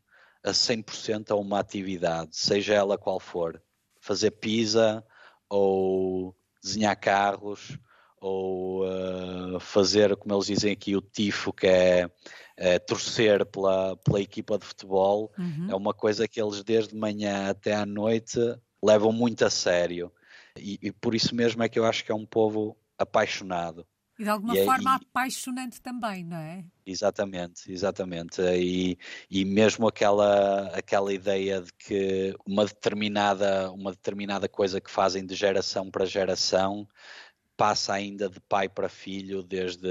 a 0.44 0.52
100% 0.52 1.32
a 1.32 1.36
uma 1.36 1.60
atividade, 1.60 2.36
seja 2.36 2.74
ela 2.74 2.98
qual 2.98 3.20
for. 3.20 3.62
Fazer 4.00 4.32
pizza 4.32 5.06
ou 5.50 6.36
desenhar 6.64 6.96
carros 6.96 7.78
ou 8.20 8.86
uh, 8.86 9.60
fazer, 9.60 10.16
como 10.16 10.36
eles 10.36 10.46
dizem 10.46 10.72
aqui, 10.72 10.96
o 10.96 11.02
tifo, 11.02 11.52
que 11.52 11.66
é, 11.66 12.10
é 12.56 12.78
torcer 12.78 13.46
pela, 13.48 13.98
pela 13.98 14.22
equipa 14.22 14.60
de 14.60 14.66
futebol, 14.66 15.32
uhum. 15.38 15.68
é 15.72 15.76
uma 15.76 15.94
coisa 15.94 16.28
que 16.28 16.40
eles 16.40 16.64
desde 16.64 16.96
manhã 16.96 17.50
até 17.50 17.74
à 17.74 17.86
noite 17.86 18.40
levam 18.84 19.12
muito 19.12 19.44
a 19.44 19.50
sério. 19.50 20.12
E, 20.58 20.78
e, 20.82 20.92
por 20.92 21.16
isso 21.16 21.34
mesmo 21.34 21.64
é 21.64 21.70
que 21.70 21.80
eu 21.80 21.86
acho 21.86 22.06
que 22.06 22.12
é 22.12 22.16
um 22.16 22.26
povo 22.26 22.78
apaixonado. 22.98 23.88
E 24.22 24.24
de 24.24 24.30
alguma 24.30 24.56
e, 24.56 24.64
forma 24.64 24.92
e, 24.92 24.96
apaixonante 25.04 25.82
também, 25.82 26.24
não 26.24 26.38
é? 26.38 26.64
Exatamente, 26.86 27.72
exatamente. 27.72 28.40
E, 28.40 28.96
e 29.32 29.44
mesmo 29.44 29.88
aquela, 29.88 30.68
aquela 30.76 31.12
ideia 31.12 31.60
de 31.60 31.74
que 31.74 32.36
uma 32.46 32.64
determinada, 32.64 33.72
uma 33.72 33.90
determinada 33.90 34.48
coisa 34.48 34.80
que 34.80 34.92
fazem 34.92 35.26
de 35.26 35.34
geração 35.34 35.90
para 35.90 36.06
geração 36.06 36.88
passa 37.58 37.94
ainda 37.94 38.30
de 38.30 38.40
pai 38.42 38.70
para 38.70 38.88
filho, 38.88 39.42
desde 39.42 39.88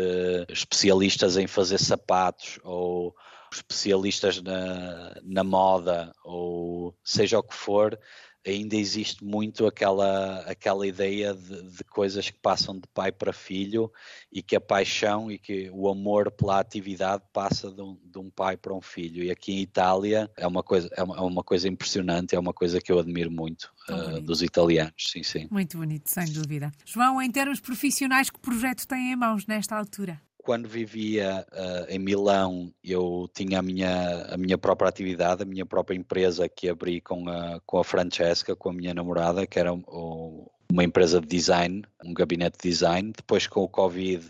especialistas 0.48 1.36
em 1.36 1.48
fazer 1.48 1.78
sapatos 1.78 2.60
ou 2.62 3.12
especialistas 3.52 4.40
na, 4.40 5.12
na 5.24 5.42
moda 5.42 6.12
ou 6.22 6.96
seja 7.02 7.40
o 7.40 7.42
que 7.42 7.54
for, 7.54 7.98
ainda 8.46 8.76
existe 8.76 9.24
muito 9.24 9.66
aquela, 9.66 10.40
aquela 10.40 10.86
ideia 10.86 11.34
de, 11.34 11.62
de, 11.62 11.84
coisas 11.84 12.30
que 12.30 12.38
passam 12.38 12.74
de 12.74 12.86
pai 12.94 13.12
para 13.12 13.32
filho 13.32 13.92
e 14.32 14.42
que 14.42 14.56
a 14.56 14.60
paixão 14.60 15.30
e 15.30 15.38
que 15.38 15.70
o 15.70 15.88
amor 15.88 16.30
pela 16.30 16.58
atividade 16.58 17.22
passa 17.32 17.70
de 17.70 17.82
um, 17.82 17.98
de 18.02 18.18
um 18.18 18.30
pai 18.30 18.56
para 18.56 18.74
um 18.74 18.80
filho. 18.80 19.22
E 19.22 19.30
aqui 19.30 19.52
em 19.52 19.60
Itália 19.60 20.30
é 20.36 20.46
uma 20.46 20.62
coisa, 20.62 20.88
é 20.96 21.02
uma, 21.02 21.16
é 21.16 21.20
uma 21.20 21.44
coisa 21.44 21.68
impressionante, 21.68 22.34
é 22.34 22.38
uma 22.38 22.54
coisa 22.54 22.80
que 22.80 22.90
eu 22.90 22.98
admiro 22.98 23.30
muito 23.30 23.70
uh, 23.88 24.20
dos 24.20 24.42
italianos, 24.42 24.94
sim, 24.96 25.22
sim. 25.22 25.46
Muito 25.50 25.76
bonito, 25.76 26.08
sem 26.08 26.32
dúvida. 26.32 26.72
João, 26.84 27.20
em 27.20 27.30
termos 27.30 27.60
profissionais, 27.60 28.30
que 28.30 28.38
projeto 28.38 28.86
tem 28.86 29.12
em 29.12 29.16
mãos 29.16 29.46
nesta 29.46 29.76
altura? 29.76 30.20
Quando 30.42 30.68
vivia 30.68 31.46
uh, 31.52 31.86
em 31.88 31.98
Milão, 31.98 32.72
eu 32.82 33.28
tinha 33.34 33.58
a 33.58 33.62
minha, 33.62 34.26
a 34.32 34.36
minha 34.36 34.58
própria 34.58 34.88
atividade, 34.88 35.42
a 35.42 35.46
minha 35.46 35.66
própria 35.66 35.96
empresa 35.96 36.48
que 36.48 36.68
abri 36.68 37.00
com 37.00 37.28
a, 37.28 37.60
com 37.66 37.78
a 37.78 37.84
Francesca, 37.84 38.56
com 38.56 38.70
a 38.70 38.72
minha 38.72 38.94
namorada, 38.94 39.46
que 39.46 39.58
era 39.58 39.72
o, 39.72 40.50
uma 40.70 40.84
empresa 40.84 41.20
de 41.20 41.26
design, 41.26 41.84
um 42.04 42.14
gabinete 42.14 42.58
de 42.62 42.68
design. 42.68 43.12
Depois, 43.16 43.46
com 43.46 43.62
o 43.62 43.68
Covid, 43.68 44.24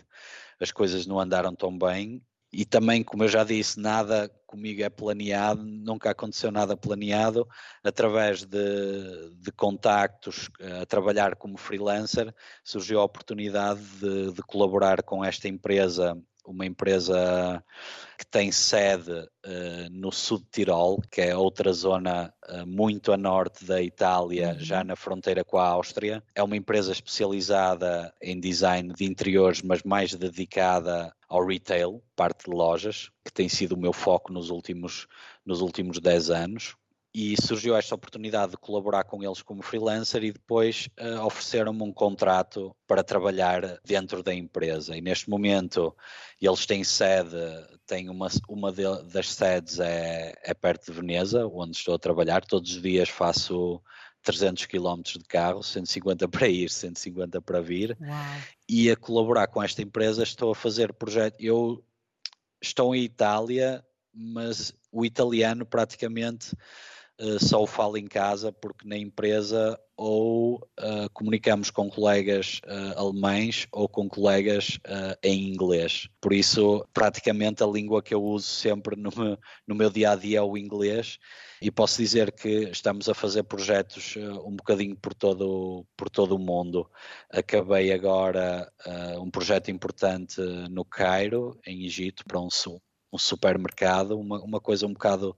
as 0.60 0.72
coisas 0.72 1.06
não 1.06 1.20
andaram 1.20 1.54
tão 1.54 1.76
bem. 1.76 2.22
E 2.52 2.64
também, 2.64 3.02
como 3.02 3.22
eu 3.24 3.28
já 3.28 3.44
disse, 3.44 3.78
nada 3.78 4.28
comigo 4.46 4.82
é 4.82 4.90
planeado, 4.90 5.62
nunca 5.62 6.10
aconteceu 6.10 6.50
nada 6.50 6.76
planeado. 6.76 7.46
Através 7.84 8.44
de, 8.44 9.30
de 9.36 9.52
contactos, 9.52 10.50
a 10.80 10.84
trabalhar 10.84 11.36
como 11.36 11.56
freelancer, 11.56 12.34
surgiu 12.64 13.00
a 13.00 13.04
oportunidade 13.04 13.80
de, 14.00 14.32
de 14.32 14.42
colaborar 14.42 15.02
com 15.02 15.24
esta 15.24 15.46
empresa 15.46 16.20
uma 16.50 16.66
empresa 16.66 17.62
que 18.18 18.26
tem 18.26 18.50
sede 18.50 19.12
uh, 19.12 19.90
no 19.90 20.10
sul 20.10 20.38
de 20.38 20.46
Tirol, 20.50 21.00
que 21.10 21.20
é 21.20 21.36
outra 21.36 21.72
zona 21.72 22.32
uh, 22.48 22.66
muito 22.66 23.12
a 23.12 23.16
norte 23.16 23.64
da 23.64 23.80
Itália, 23.80 24.54
uhum. 24.54 24.58
já 24.58 24.84
na 24.84 24.96
fronteira 24.96 25.44
com 25.44 25.58
a 25.58 25.68
Áustria. 25.68 26.22
É 26.34 26.42
uma 26.42 26.56
empresa 26.56 26.92
especializada 26.92 28.12
em 28.20 28.38
design 28.38 28.92
de 28.92 29.04
interiores, 29.04 29.62
mas 29.62 29.82
mais 29.82 30.14
dedicada 30.14 31.14
ao 31.30 31.46
retail, 31.46 32.02
parte 32.16 32.50
de 32.50 32.56
lojas, 32.56 33.08
que 33.24 33.32
tem 33.32 33.48
sido 33.48 33.72
o 33.72 33.80
meu 33.80 33.92
foco 33.92 34.32
nos 34.32 34.50
últimos, 34.50 35.06
nos 35.46 35.60
últimos 35.60 36.00
10 36.00 36.30
anos 36.30 36.76
e 37.12 37.34
surgiu 37.40 37.76
esta 37.76 37.94
oportunidade 37.94 38.52
de 38.52 38.56
colaborar 38.56 39.04
com 39.04 39.22
eles 39.22 39.42
como 39.42 39.62
freelancer 39.62 40.22
e 40.22 40.32
depois 40.32 40.88
uh, 41.00 41.24
ofereceram-me 41.24 41.82
um 41.82 41.92
contrato 41.92 42.74
para 42.86 43.02
trabalhar 43.02 43.80
dentro 43.84 44.22
da 44.22 44.32
empresa. 44.32 44.96
E 44.96 45.00
neste 45.00 45.28
momento 45.28 45.94
eles 46.40 46.66
têm 46.66 46.84
sede, 46.84 47.36
têm 47.84 48.08
uma, 48.08 48.28
uma 48.48 48.70
de, 48.70 48.84
das 49.12 49.32
sedes 49.32 49.80
é, 49.80 50.34
é 50.42 50.54
perto 50.54 50.86
de 50.86 50.92
Veneza, 50.92 51.46
onde 51.46 51.76
estou 51.76 51.94
a 51.94 51.98
trabalhar. 51.98 52.44
Todos 52.44 52.76
os 52.76 52.82
dias 52.82 53.08
faço 53.08 53.82
300 54.22 54.66
km 54.66 55.02
de 55.18 55.24
carro, 55.24 55.62
150 55.62 56.28
para 56.28 56.48
ir, 56.48 56.70
150 56.70 57.40
para 57.40 57.60
vir. 57.60 57.96
Uau. 58.00 58.40
E 58.68 58.90
a 58.90 58.96
colaborar 58.96 59.46
com 59.46 59.62
esta 59.62 59.82
empresa 59.82 60.22
estou 60.22 60.52
a 60.52 60.54
fazer 60.54 60.92
projeto. 60.92 61.36
Eu 61.40 61.84
estou 62.60 62.94
em 62.94 63.02
Itália, 63.02 63.84
mas 64.12 64.74
o 64.92 65.04
italiano 65.04 65.64
praticamente 65.64 66.54
só 67.38 67.62
o 67.62 67.66
falo 67.66 67.96
em 67.96 68.06
casa 68.06 68.50
porque 68.50 68.88
na 68.88 68.96
empresa 68.96 69.78
ou 69.96 70.54
uh, 70.54 71.10
comunicamos 71.12 71.70
com 71.70 71.90
colegas 71.90 72.60
uh, 72.64 72.98
alemães 72.98 73.66
ou 73.70 73.86
com 73.86 74.08
colegas 74.08 74.78
em 75.22 75.52
inglês. 75.52 76.08
Por 76.20 76.32
isso, 76.32 76.86
praticamente 76.94 77.62
a 77.62 77.66
língua 77.66 78.02
que 78.02 78.14
eu 78.14 78.22
uso 78.22 78.46
sempre 78.46 78.96
no 78.96 79.10
meu, 79.14 79.38
no 79.66 79.74
meu 79.74 79.90
dia 79.90 80.12
a 80.12 80.16
dia 80.16 80.38
é 80.38 80.42
o 80.42 80.56
inglês 80.56 81.18
e 81.60 81.70
posso 81.70 81.98
dizer 81.98 82.32
que 82.32 82.70
estamos 82.70 83.10
a 83.10 83.14
fazer 83.14 83.42
projetos 83.42 84.14
um 84.16 84.56
bocadinho 84.56 84.96
por 84.96 85.12
todo, 85.12 85.86
por 85.94 86.08
todo 86.08 86.36
o 86.36 86.38
mundo. 86.38 86.90
Acabei 87.30 87.92
agora 87.92 88.72
um 89.18 89.30
projeto 89.30 89.70
importante 89.70 90.40
no 90.70 90.84
Cairo, 90.86 91.60
em 91.66 91.84
Egito, 91.84 92.24
para 92.24 92.40
um, 92.40 92.48
um 93.12 93.18
supermercado, 93.18 94.18
uma, 94.18 94.40
uma 94.42 94.60
coisa 94.60 94.86
um 94.86 94.94
bocado 94.94 95.36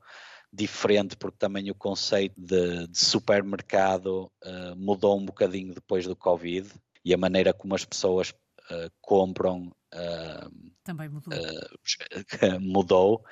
diferente, 0.53 1.17
porque 1.17 1.39
também 1.39 1.71
o 1.71 1.75
conceito 1.75 2.39
de, 2.39 2.87
de 2.87 2.99
supermercado 2.99 4.31
uh, 4.45 4.77
mudou 4.77 5.19
um 5.19 5.25
bocadinho 5.25 5.73
depois 5.73 6.07
do 6.07 6.15
Covid 6.15 6.71
e 7.05 7.15
a 7.15 7.17
maneira 7.17 7.55
como 7.55 7.75
as 7.75 7.85
pessoas 7.85 8.31
uh, 8.31 8.91
compram 9.01 9.73
uh, 9.95 10.73
também 10.85 11.09
mudou. 11.09 11.33
mudou 12.61 13.25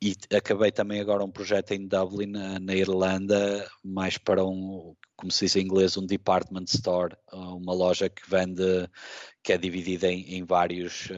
e 0.00 0.14
acabei 0.36 0.70
também 0.70 1.00
agora 1.00 1.24
um 1.24 1.30
projeto 1.30 1.72
em 1.72 1.88
Dublin, 1.88 2.26
na, 2.26 2.74
Irlanda, 2.74 3.68
mais 3.82 4.16
para 4.16 4.44
um, 4.44 4.94
como 5.16 5.32
se 5.32 5.46
diz 5.46 5.56
em 5.56 5.62
inglês, 5.62 5.96
um 5.96 6.06
department 6.06 6.64
store, 6.66 7.16
uma 7.32 7.72
loja 7.72 8.08
que 8.08 8.28
vende, 8.28 8.88
que 9.42 9.52
é 9.52 9.58
dividida 9.58 10.08
em, 10.12 10.36
em 10.36 10.44
vários, 10.44 11.08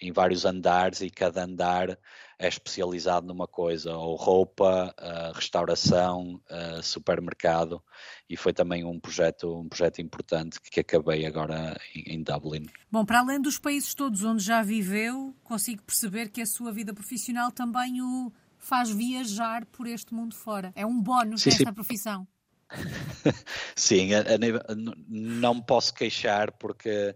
em 0.00 0.10
vários 0.10 0.46
andares 0.46 1.02
e 1.02 1.10
cada 1.10 1.44
andar 1.44 1.98
é 2.40 2.48
especializado 2.48 3.26
numa 3.26 3.46
coisa, 3.46 3.94
ou 3.94 4.16
roupa, 4.16 4.94
uh, 4.98 5.32
restauração, 5.34 6.40
uh, 6.50 6.82
supermercado, 6.82 7.82
e 8.30 8.34
foi 8.34 8.54
também 8.54 8.82
um 8.82 8.98
projeto, 8.98 9.60
um 9.60 9.68
projeto 9.68 10.00
importante 10.00 10.58
que 10.58 10.80
acabei 10.80 11.26
agora 11.26 11.78
em, 11.94 12.14
em, 12.14 12.22
Dublin. 12.22 12.64
Bom, 12.90 13.04
para 13.04 13.20
além 13.20 13.42
dos 13.42 13.58
países 13.58 13.94
todos 13.94 14.24
onde 14.24 14.42
já 14.42 14.62
viveu, 14.62 15.36
consigo 15.44 15.82
perceber 15.82 16.30
que 16.30 16.40
a 16.40 16.46
sua 16.46 16.72
vida 16.72 16.94
profissional 16.94 17.52
também 17.52 18.00
o 18.00 18.32
faz 18.56 18.88
viajar 18.88 19.66
por 19.66 19.86
este 19.86 20.14
mundo 20.14 20.34
fora. 20.34 20.72
É 20.74 20.86
um 20.86 20.98
bónus 20.98 21.42
sim, 21.42 21.50
nesta 21.50 21.66
sim. 21.66 21.74
profissão. 21.74 22.26
sim, 23.74 24.14
a, 24.14 24.20
a, 24.20 24.74
não 25.08 25.54
me 25.54 25.62
posso 25.64 25.92
queixar 25.92 26.52
porque 26.52 27.14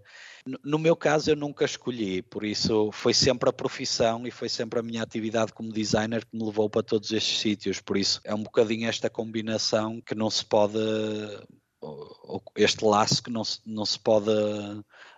no 0.63 0.79
meu 0.79 0.95
caso, 0.95 1.31
eu 1.31 1.37
nunca 1.37 1.65
escolhi, 1.65 2.21
por 2.21 2.45
isso 2.45 2.91
foi 2.93 3.15
sempre 3.15 3.49
a 3.49 3.53
profissão 3.53 4.27
e 4.27 4.31
foi 4.31 4.51
sempre 4.51 4.79
a 4.79 4.83
minha 4.83 5.03
atividade 5.03 5.55
como 5.55 5.73
designer 5.73 6.25
que 6.27 6.37
me 6.37 6.45
levou 6.45 6.69
para 6.69 6.83
todos 6.83 7.11
estes 7.13 7.39
sítios. 7.39 7.81
Por 7.81 7.97
isso 7.97 8.21
é 8.25 8.35
um 8.35 8.43
bocadinho 8.43 8.87
esta 8.87 9.09
combinação 9.09 10.03
que 10.03 10.15
não 10.15 10.29
se 10.29 10.45
pode, 10.45 10.79
este 12.57 12.85
laço 12.85 13.23
que 13.23 13.31
não 13.31 13.43
se, 13.43 13.61
não 13.65 13.87
se 13.87 13.99
pode 13.99 14.31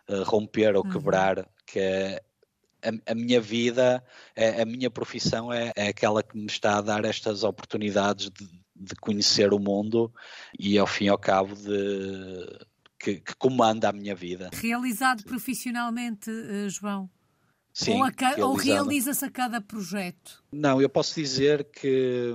eh, 0.09 0.23
romper 0.25 0.77
ou 0.77 0.85
uhum. 0.85 0.93
quebrar, 0.93 1.49
que 1.67 1.81
é 1.81 2.23
a, 2.85 3.11
a, 3.11 3.15
minha 3.15 3.41
vida, 3.41 4.05
é, 4.37 4.63
a 4.63 4.65
minha 4.65 4.91
profissão 4.91 5.53
é, 5.53 5.73
é, 5.75 5.89
aquela 5.89 6.23
que 6.23 6.37
me 6.39 6.47
está 6.47 6.79
a 6.79 6.83
dar 6.83 7.05
estas 7.05 7.43
oportunidades 7.43 8.31
de, 8.31 8.49
de 8.79 8.95
conhecer 8.97 9.53
o 9.53 9.59
mundo 9.59 10.13
e 10.59 10.79
ao 10.79 10.87
fim 10.87 11.07
e 11.07 11.09
ao 11.09 11.19
cabo 11.19 11.55
de 11.55 12.67
que, 12.99 13.21
que 13.21 13.37
comanda 13.37 13.89
a 13.89 13.93
minha 13.93 14.15
vida. 14.15 14.51
Realizado 14.53 15.25
profissionalmente, 15.25 16.31
eh, 16.31 16.69
João? 16.69 17.11
Sim, 17.73 18.01
ou, 18.01 18.49
ou 18.49 18.55
realiza-se 18.55 19.25
a 19.25 19.31
cada 19.31 19.61
projeto? 19.61 20.43
Não, 20.51 20.81
eu 20.81 20.89
posso 20.89 21.15
dizer 21.15 21.65
que 21.65 22.35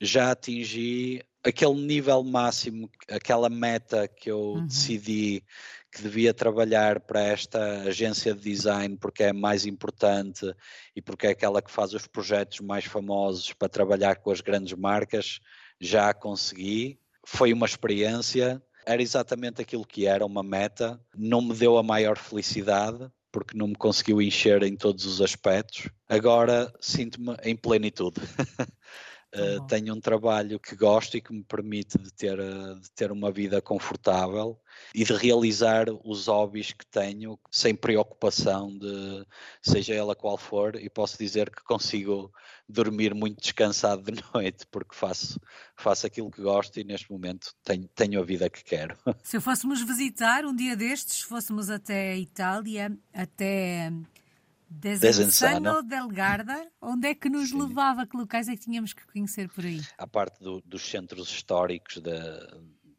já 0.00 0.30
atingi 0.30 1.24
aquele 1.42 1.74
nível 1.74 2.22
máximo, 2.22 2.88
aquela 3.08 3.48
meta 3.48 4.06
que 4.06 4.30
eu 4.30 4.38
uhum. 4.38 4.66
decidi 4.66 5.42
que 5.90 6.02
devia 6.02 6.32
trabalhar 6.32 7.00
para 7.00 7.20
esta 7.20 7.82
agência 7.82 8.32
de 8.32 8.42
design 8.42 8.96
porque 8.96 9.24
é 9.24 9.32
mais 9.32 9.66
importante 9.66 10.46
e 10.94 11.02
porque 11.02 11.26
é 11.26 11.30
aquela 11.30 11.60
que 11.60 11.70
faz 11.70 11.92
os 11.92 12.06
projetos 12.06 12.60
mais 12.60 12.84
famosos 12.84 13.52
para 13.52 13.68
trabalhar 13.68 14.16
com 14.16 14.30
as 14.30 14.40
grandes 14.40 14.72
marcas, 14.78 15.40
já 15.80 16.12
consegui. 16.12 16.98
Foi 17.24 17.52
uma 17.52 17.66
experiência, 17.66 18.62
era 18.84 19.02
exatamente 19.02 19.62
aquilo 19.62 19.86
que 19.86 20.06
era, 20.06 20.26
uma 20.26 20.42
meta, 20.42 21.00
não 21.16 21.40
me 21.40 21.54
deu 21.54 21.78
a 21.78 21.82
maior 21.82 22.18
felicidade, 22.18 23.10
porque 23.32 23.56
não 23.56 23.68
me 23.68 23.76
conseguiu 23.76 24.20
encher 24.20 24.62
em 24.62 24.76
todos 24.76 25.06
os 25.06 25.20
aspectos. 25.20 25.88
Agora 26.08 26.72
sinto-me 26.80 27.36
em 27.42 27.56
plenitude. 27.56 28.20
Uh, 29.32 29.64
tenho 29.68 29.94
um 29.94 30.00
trabalho 30.00 30.58
que 30.58 30.74
gosto 30.74 31.16
e 31.16 31.20
que 31.20 31.32
me 31.32 31.44
permite 31.44 31.96
de 31.96 32.12
ter, 32.12 32.36
eh, 32.36 32.74
de 32.80 32.90
ter 32.90 33.12
uma 33.12 33.30
vida 33.30 33.62
confortável 33.62 34.58
e 34.92 35.04
de 35.04 35.12
realizar 35.12 35.86
os 36.04 36.26
hobbies 36.26 36.72
que 36.72 36.84
tenho 36.84 37.38
sem 37.48 37.72
preocupação 37.72 38.76
de 38.76 39.24
seja 39.62 39.94
ela 39.94 40.16
qual 40.16 40.36
for 40.36 40.74
e 40.74 40.90
posso 40.90 41.16
dizer 41.16 41.48
que 41.48 41.62
consigo 41.62 42.32
dormir 42.68 43.14
muito 43.14 43.40
descansado 43.40 44.02
de 44.10 44.20
noite 44.34 44.66
porque 44.68 44.96
faço, 44.96 45.40
faço 45.76 46.08
aquilo 46.08 46.30
que 46.30 46.42
gosto 46.42 46.80
e 46.80 46.84
neste 46.84 47.10
momento 47.10 47.54
tenho, 47.62 47.88
tenho 47.94 48.20
a 48.20 48.24
vida 48.24 48.50
que 48.50 48.64
quero. 48.64 48.96
Se 49.22 49.38
fôssemos 49.38 49.80
visitar 49.80 50.44
um 50.44 50.54
dia 50.54 50.76
destes, 50.76 51.20
fôssemos 51.20 51.70
até 51.70 52.12
a 52.12 52.16
Itália, 52.16 52.98
até 53.12 53.92
Desenzano 54.70 55.82
del 55.82 56.06
Garda, 56.06 56.70
onde 56.80 57.08
é 57.08 57.14
que 57.14 57.28
nos 57.28 57.50
Sim. 57.50 57.58
levava? 57.58 58.06
Que 58.06 58.16
locais 58.16 58.48
é 58.48 58.54
que 58.54 58.60
tínhamos 58.60 58.92
que 58.92 59.04
conhecer 59.04 59.48
por 59.48 59.64
aí? 59.64 59.80
A 59.98 60.06
parte 60.06 60.38
do, 60.42 60.62
dos 60.64 60.88
centros 60.88 61.28
históricos 61.28 61.98
de, 61.98 62.12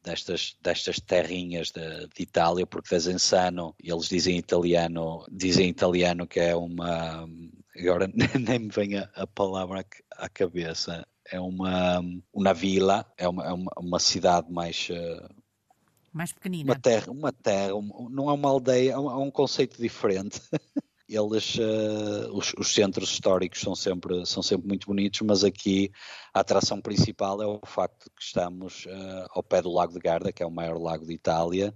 destas, 0.04 0.58
destas 0.62 1.00
terrinhas 1.00 1.72
de, 1.72 2.08
de, 2.08 2.24
Itália, 2.24 2.68
porque 2.68 2.94
Desenzano, 2.94 3.74
eles 3.82 4.10
dizem 4.10 4.38
italiano, 4.38 5.26
dizem 5.32 5.70
italiano 5.70 6.28
que 6.28 6.42
é 6.42 6.54
uma. 6.54 7.26
Agora 7.78 8.12
nem 8.38 8.60
me 8.60 8.70
vem 8.70 8.98
a, 8.98 9.10
a 9.16 9.26
palavra 9.26 9.86
à 10.18 10.28
cabeça. 10.28 11.08
É 11.26 11.40
uma, 11.40 12.04
uma 12.34 12.54
vila, 12.54 13.06
é 13.18 13.30
uma, 13.30 13.46
é 13.46 13.54
uma, 13.54 13.72
uma 13.78 14.00
cidade 14.00 14.52
mais. 14.52 14.90
Uh, 14.90 15.34
mais 16.12 16.34
pequenina. 16.34 16.74
Uma 16.74 16.80
terra, 16.80 17.10
uma 17.10 17.32
terra, 17.32 17.70
não 18.10 18.30
é 18.30 18.34
uma 18.34 18.50
aldeia, 18.50 18.92
é 18.92 19.00
um, 19.00 19.10
é 19.10 19.16
um 19.16 19.32
conceito 19.32 19.82
diferente. 19.82 20.42
eles, 21.12 21.56
uh, 21.56 22.32
os, 22.32 22.54
os, 22.58 22.74
centros 22.74 23.12
históricos 23.12 23.60
são 23.60 23.76
sempre, 23.76 24.26
são 24.26 24.42
sempre 24.42 24.68
muito 24.68 24.88
bonitos, 24.88 25.20
mas 25.22 25.44
aqui 25.44 25.92
a 26.34 26.40
atração 26.40 26.80
principal 26.80 27.42
é 27.42 27.46
o 27.46 27.60
facto 27.66 28.06
de 28.06 28.12
que 28.12 28.24
estamos 28.24 28.86
uh, 28.86 29.28
ao 29.32 29.44
pé 29.44 29.62
do 29.62 29.72
Lago 29.72 29.94
de 29.94 30.00
Garda, 30.00 30.32
que 30.32 30.42
é 30.42 30.46
o 30.46 30.52
maior 30.52 30.80
lago 30.80 31.06
de 31.06 31.14
Itália. 31.14 31.76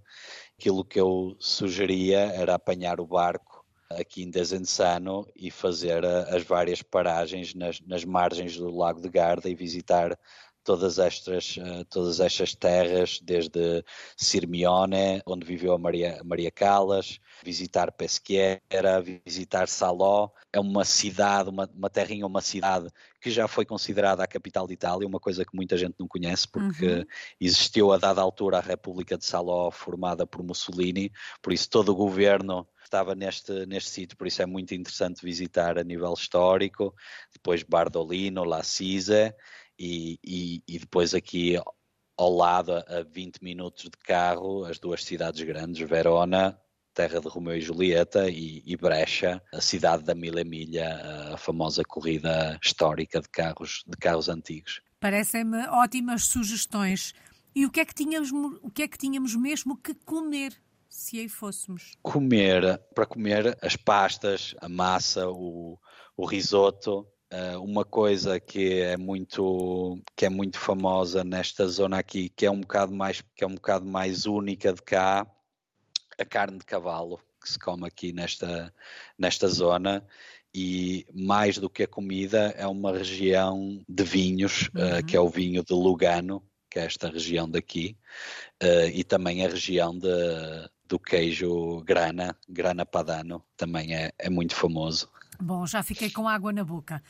Aquilo 0.57 0.85
que 0.85 0.99
eu 0.99 1.35
sugeria 1.37 2.19
era 2.19 2.55
apanhar 2.55 3.01
o 3.01 3.05
barco 3.05 3.65
aqui 3.89 4.23
em 4.23 4.29
Desenzano 4.29 5.27
e 5.35 5.51
fazer 5.51 6.03
uh, 6.03 6.33
as 6.35 6.43
várias 6.43 6.81
paragens 6.81 7.53
nas, 7.53 7.81
nas 7.81 8.05
margens 8.05 8.55
do 8.55 8.73
Lago 8.73 9.01
de 9.01 9.09
Garda 9.09 9.49
e 9.49 9.55
visitar 9.55 10.17
todas 10.65 10.97
estas, 10.97 11.55
uh, 11.57 11.85
todas 11.85 12.19
estas 12.19 12.55
terras, 12.55 13.19
desde 13.21 13.85
Sirmione, 14.17 15.21
onde 15.25 15.45
viveu 15.45 15.73
a 15.73 15.77
Maria, 15.77 16.19
Maria 16.25 16.51
Callas, 16.51 17.19
visitar 17.43 17.91
Pesquera, 17.91 19.01
visitar 19.25 19.67
Saló. 19.67 20.29
É 20.51 20.59
uma 20.59 20.83
cidade, 20.83 21.49
uma, 21.49 21.69
uma 21.73 21.89
terrinha, 21.89 22.25
uma 22.25 22.41
cidade 22.41 22.89
que 23.21 23.29
já 23.29 23.47
foi 23.47 23.65
considerada 23.65 24.23
a 24.23 24.27
capital 24.27 24.67
de 24.67 24.73
Itália, 24.73 25.07
uma 25.07 25.19
coisa 25.19 25.45
que 25.45 25.55
muita 25.55 25.77
gente 25.77 25.95
não 25.99 26.07
conhece, 26.07 26.47
porque 26.47 26.85
uhum. 26.85 27.05
existiu 27.39 27.91
a 27.91 27.97
dada 27.97 28.21
altura 28.21 28.57
a 28.57 28.61
República 28.61 29.17
de 29.17 29.25
Saló, 29.25 29.69
formada 29.71 30.25
por 30.25 30.43
Mussolini, 30.43 31.11
por 31.41 31.53
isso 31.53 31.69
todo 31.69 31.89
o 31.89 31.95
governo 31.95 32.67
estava 32.83 33.15
neste, 33.15 33.65
neste 33.65 33.89
sítio, 33.89 34.17
por 34.17 34.27
isso 34.27 34.41
é 34.41 34.45
muito 34.45 34.73
interessante 34.73 35.23
visitar 35.23 35.77
a 35.77 35.83
nível 35.83 36.13
histórico. 36.13 36.93
Depois 37.33 37.63
Bardolino, 37.63 38.43
La 38.43 38.63
Cise, 38.63 39.33
e, 39.77 40.19
e, 40.23 40.63
e 40.67 40.79
depois 40.79 41.13
aqui 41.13 41.57
ao 42.17 42.33
lado, 42.33 42.73
a 42.73 43.03
20 43.03 43.43
minutos 43.43 43.83
de 43.85 43.97
carro, 44.03 44.63
as 44.65 44.79
duas 44.79 45.03
cidades 45.03 45.41
grandes, 45.41 45.87
Verona, 45.87 46.57
terra 46.93 47.19
de 47.19 47.27
Romeu 47.27 47.57
e 47.57 47.61
Julieta, 47.61 48.29
e, 48.29 48.63
e 48.65 48.77
Brecha, 48.77 49.41
a 49.53 49.59
cidade 49.59 50.03
da 50.03 50.15
Mila 50.15 50.43
Milha, 50.43 51.33
a 51.33 51.37
famosa 51.37 51.83
corrida 51.83 52.57
histórica 52.63 53.19
de 53.19 53.27
carros, 53.29 53.83
de 53.85 53.97
carros 53.97 54.29
antigos. 54.29 54.81
Parecem-me 54.99 55.67
ótimas 55.67 56.23
sugestões. 56.23 57.13
E 57.53 57.65
o 57.65 57.71
que, 57.71 57.81
é 57.81 57.85
que 57.85 57.93
tínhamos, 57.93 58.31
o 58.61 58.71
que 58.71 58.83
é 58.83 58.87
que 58.87 58.97
tínhamos 58.97 59.35
mesmo 59.35 59.77
que 59.77 59.93
comer 59.93 60.53
se 60.89 61.19
aí 61.19 61.27
fôssemos? 61.27 61.91
Comer, 62.01 62.79
para 62.93 63.05
comer 63.05 63.57
as 63.61 63.75
pastas, 63.75 64.55
a 64.61 64.69
massa, 64.69 65.29
o, 65.29 65.77
o 66.15 66.25
risoto, 66.25 67.05
uma 67.61 67.83
coisa 67.85 68.39
que 68.39 68.81
é 68.81 68.97
muito 68.97 69.99
que 70.15 70.25
é 70.25 70.29
muito 70.29 70.57
famosa 70.59 71.23
nesta 71.23 71.67
zona 71.67 71.99
aqui, 71.99 72.29
que 72.29 72.45
é 72.45 72.51
um 72.51 72.61
bocado 72.61 72.93
mais 72.93 73.21
que 73.35 73.43
é 73.43 73.47
um 73.47 73.55
bocado 73.55 73.85
mais 73.85 74.25
única 74.25 74.73
de 74.73 74.81
cá, 74.81 75.25
a 76.19 76.25
carne 76.25 76.59
de 76.59 76.65
cavalo 76.65 77.19
que 77.41 77.51
se 77.51 77.59
come 77.59 77.87
aqui 77.87 78.13
nesta 78.13 78.73
nesta 79.17 79.47
zona 79.47 80.05
e 80.55 81.05
mais 81.13 81.57
do 81.57 81.69
que 81.69 81.83
a 81.83 81.87
comida 81.87 82.55
é 82.57 82.65
uma 82.65 82.97
região 82.97 83.83
de 83.89 84.03
vinhos, 84.05 84.69
uhum. 84.73 84.99
uh, 84.99 85.05
que 85.05 85.17
é 85.17 85.19
o 85.19 85.27
vinho 85.27 85.61
de 85.61 85.73
Lugano, 85.73 86.41
que 86.71 86.79
é 86.79 86.85
esta 86.85 87.09
região 87.09 87.49
daqui, 87.49 87.97
uh, 88.63 88.87
e 88.93 89.03
também 89.03 89.45
a 89.45 89.49
região 89.49 89.97
de, 89.99 90.07
do 90.85 90.97
queijo 90.97 91.81
grana, 91.81 92.37
grana 92.47 92.85
padano, 92.85 93.43
também 93.57 93.93
é, 93.93 94.13
é 94.17 94.29
muito 94.29 94.55
famoso. 94.55 95.11
Bom, 95.41 95.65
já 95.65 95.83
fiquei 95.83 96.09
com 96.09 96.27
água 96.27 96.51
na 96.51 96.63
boca. 96.63 97.01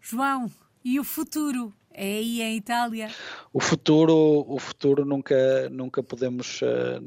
João, 0.00 0.50
e 0.84 0.98
o 0.98 1.04
futuro? 1.04 1.72
É 1.94 2.04
aí 2.04 2.40
em 2.40 2.56
Itália? 2.56 3.10
O 3.52 3.60
futuro, 3.60 4.46
o 4.48 4.58
futuro 4.58 5.04
nunca, 5.04 5.68
nunca 5.68 6.02
podemos, 6.02 6.60
eh, 6.62 7.00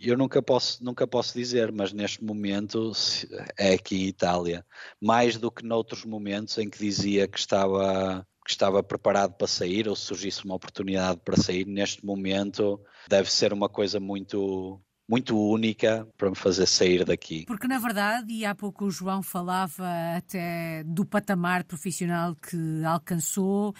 eu 0.00 0.16
nunca 0.16 0.40
posso, 0.40 0.82
nunca 0.84 1.06
posso 1.06 1.36
dizer, 1.36 1.72
mas 1.72 1.92
neste 1.92 2.22
momento 2.24 2.92
é 3.58 3.74
aqui 3.74 4.04
em 4.04 4.06
Itália, 4.06 4.64
mais 5.00 5.36
do 5.36 5.50
que 5.50 5.64
noutros 5.64 6.04
momentos 6.04 6.56
em 6.58 6.70
que 6.70 6.78
dizia 6.78 7.26
que 7.26 7.38
estava 7.38 8.26
que 8.44 8.50
estava 8.50 8.82
preparado 8.82 9.34
para 9.34 9.46
sair 9.46 9.88
ou 9.88 9.94
se 9.94 10.06
surgisse 10.06 10.44
uma 10.44 10.56
oportunidade 10.56 11.20
para 11.24 11.36
sair, 11.36 11.64
neste 11.64 12.04
momento 12.04 12.80
deve 13.08 13.30
ser 13.30 13.52
uma 13.52 13.68
coisa 13.68 14.00
muito 14.00 14.80
muito 15.12 15.38
única 15.38 16.08
para 16.16 16.30
me 16.30 16.34
fazer 16.34 16.66
sair 16.66 17.04
daqui. 17.04 17.44
Porque, 17.44 17.68
na 17.68 17.78
verdade, 17.78 18.32
e 18.32 18.46
há 18.46 18.54
pouco 18.54 18.86
o 18.86 18.90
João 18.90 19.22
falava 19.22 19.86
até 20.16 20.82
do 20.84 21.04
patamar 21.04 21.64
profissional 21.64 22.34
que 22.34 22.82
alcançou, 22.82 23.74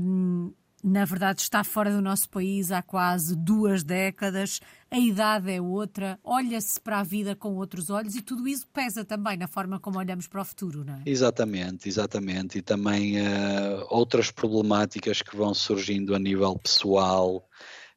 um, 0.00 0.52
na 0.82 1.04
verdade, 1.04 1.42
está 1.42 1.62
fora 1.62 1.92
do 1.92 2.02
nosso 2.02 2.28
país 2.28 2.72
há 2.72 2.82
quase 2.82 3.36
duas 3.36 3.84
décadas, 3.84 4.58
a 4.90 4.98
idade 4.98 5.52
é 5.52 5.60
outra, 5.60 6.18
olha-se 6.24 6.80
para 6.80 6.98
a 6.98 7.04
vida 7.04 7.36
com 7.36 7.54
outros 7.54 7.88
olhos 7.88 8.16
e 8.16 8.20
tudo 8.20 8.48
isso 8.48 8.66
pesa 8.66 9.04
também 9.04 9.36
na 9.36 9.46
forma 9.46 9.78
como 9.78 10.00
olhamos 10.00 10.26
para 10.26 10.42
o 10.42 10.44
futuro, 10.44 10.84
não 10.84 10.94
é? 10.94 11.02
Exatamente, 11.06 11.88
exatamente. 11.88 12.58
E 12.58 12.62
também 12.62 13.20
uh, 13.20 13.86
outras 13.90 14.32
problemáticas 14.32 15.22
que 15.22 15.36
vão 15.36 15.54
surgindo 15.54 16.16
a 16.16 16.18
nível 16.18 16.58
pessoal 16.58 17.48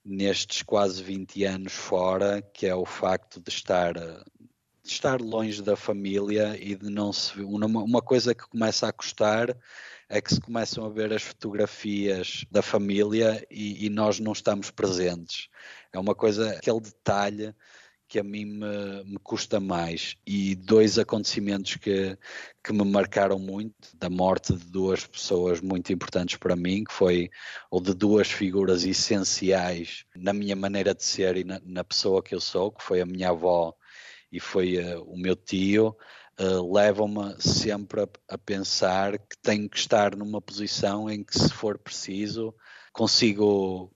nestes 0.08 0.62
quase 0.64 1.04
20 1.04 1.44
anos 1.44 1.74
fora, 1.74 2.42
que 2.42 2.66
é 2.66 2.74
o 2.74 2.86
facto 2.86 3.42
de 3.42 3.50
estar 3.50 3.94
de 3.94 4.94
estar 4.94 5.20
longe 5.20 5.62
da 5.62 5.76
família 5.76 6.58
e 6.58 6.74
de 6.74 6.90
não 6.90 7.12
se 7.12 7.42
uma, 7.42 7.66
uma 7.68 8.02
coisa 8.02 8.34
que 8.34 8.48
começa 8.48 8.88
a 8.88 8.94
custar 8.94 9.56
é 10.08 10.22
que 10.22 10.34
se 10.34 10.40
começam 10.40 10.86
a 10.86 10.90
ver 10.90 11.12
as 11.12 11.22
fotografias 11.22 12.46
da 12.50 12.62
família 12.62 13.46
e, 13.52 13.86
e 13.86 13.90
nós 13.90 14.18
não 14.22 14.32
estamos 14.32 14.72
presentes. 14.72 15.50
É 15.92 16.00
uma 16.00 16.16
coisa, 16.16 16.52
aquele 16.52 16.80
detalhe 16.80 17.54
que 18.08 18.20
a 18.20 18.24
mim 18.24 18.46
me, 18.46 19.04
me, 19.04 19.18
custa 19.20 19.60
mais. 19.60 20.16
E 20.26 20.56
dois 20.56 20.98
acontecimentos 20.98 21.76
que, 21.76 22.18
que 22.64 22.74
me 22.74 22.86
marcaram 22.86 23.38
muito, 23.38 23.76
da 23.96 24.10
morte 24.10 24.54
de 24.56 24.66
duas 24.66 25.06
pessoas 25.06 25.62
muito 25.62 25.92
importantes 25.92 26.38
para 26.38 26.56
mim, 26.56 26.84
que 26.84 26.94
foi 26.94 27.30
ou 27.70 27.82
de 27.82 27.94
duas 27.94 28.30
figuras 28.30 28.86
essenciais 28.86 30.06
na 30.16 30.34
minha 30.34 30.56
maneira 30.56 30.96
de 30.96 31.04
ser 31.04 31.38
e 31.38 31.44
na, 31.44 31.60
na 31.66 31.84
pessoa 31.84 32.24
que 32.24 32.34
eu 32.34 32.40
sou, 32.42 32.72
que 32.72 32.84
foi 32.84 33.02
a 33.02 33.06
minha 33.06 33.30
avó 33.30 33.76
e 34.32 34.40
foi 34.40 34.78
uh, 34.78 35.04
o 35.04 35.18
meu 35.18 35.36
tio, 35.36 35.96
uh, 36.40 36.74
levam-me 36.74 37.36
sempre 37.42 38.02
a, 38.02 38.08
a, 38.30 38.38
pensar 38.38 39.18
que 39.18 39.38
tenho 39.42 39.70
que 39.70 39.78
estar 39.78 40.16
numa 40.16 40.42
posição 40.42 41.10
em 41.10 41.24
que, 41.24 41.38
se 41.38 41.50
for 41.50 41.78
preciso, 41.78 42.54
consigo 42.92 43.94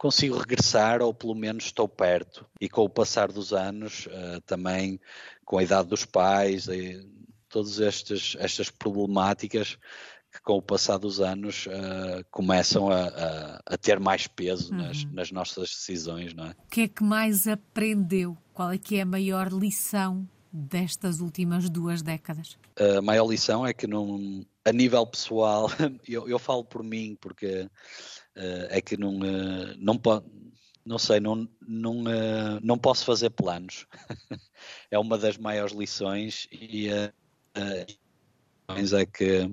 consigo 0.00 0.38
regressar 0.38 1.02
ou 1.02 1.12
pelo 1.12 1.34
menos 1.34 1.64
estou 1.64 1.86
perto. 1.86 2.46
E 2.58 2.70
com 2.70 2.82
o 2.84 2.88
passar 2.88 3.30
dos 3.30 3.52
anos, 3.52 4.06
uh, 4.06 4.40
também 4.46 4.98
com 5.44 5.58
a 5.58 5.62
idade 5.62 5.88
dos 5.88 6.06
pais, 6.06 6.68
e 6.68 7.06
todas 7.50 7.78
estas, 7.78 8.34
estas 8.38 8.70
problemáticas 8.70 9.76
que 10.32 10.40
com 10.40 10.54
o 10.54 10.62
passar 10.62 10.96
dos 10.96 11.20
anos 11.20 11.66
uh, 11.66 12.24
começam 12.30 12.88
a, 12.88 13.08
a, 13.08 13.60
a, 13.74 13.76
ter 13.76 14.00
mais 14.00 14.26
peso 14.26 14.72
uhum. 14.72 14.78
nas, 14.78 15.04
nas, 15.04 15.30
nossas 15.32 15.68
decisões, 15.68 16.32
não 16.32 16.46
é? 16.46 16.50
O 16.50 16.70
que 16.70 16.82
é 16.82 16.88
que 16.88 17.02
mais 17.02 17.46
aprendeu? 17.46 18.38
Qual 18.54 18.70
é 18.70 18.78
que 18.78 18.96
é 18.96 19.02
a 19.02 19.06
maior 19.06 19.52
lição 19.52 20.26
destas 20.50 21.20
últimas 21.20 21.68
duas 21.68 22.00
décadas? 22.00 22.56
A 22.96 23.02
maior 23.02 23.26
lição 23.26 23.66
é 23.66 23.74
que 23.74 23.86
não, 23.86 24.46
a 24.64 24.72
nível 24.72 25.06
pessoal, 25.06 25.68
eu, 26.08 26.26
eu 26.26 26.38
falo 26.38 26.64
por 26.64 26.82
mim 26.82 27.18
porque 27.20 27.68
é 28.34 28.80
que 28.80 28.96
não, 28.96 29.18
uh, 29.18 29.74
não 29.78 30.00
não 30.84 30.98
sei, 30.98 31.20
não, 31.20 31.48
não, 31.66 32.00
uh, 32.00 32.60
não 32.62 32.78
posso 32.78 33.04
fazer 33.04 33.30
planos. 33.30 33.86
é 34.90 34.98
uma 34.98 35.18
das 35.18 35.36
maiores 35.36 35.74
lições 35.74 36.48
e 36.50 36.88
é 38.92 39.06
que 39.06 39.50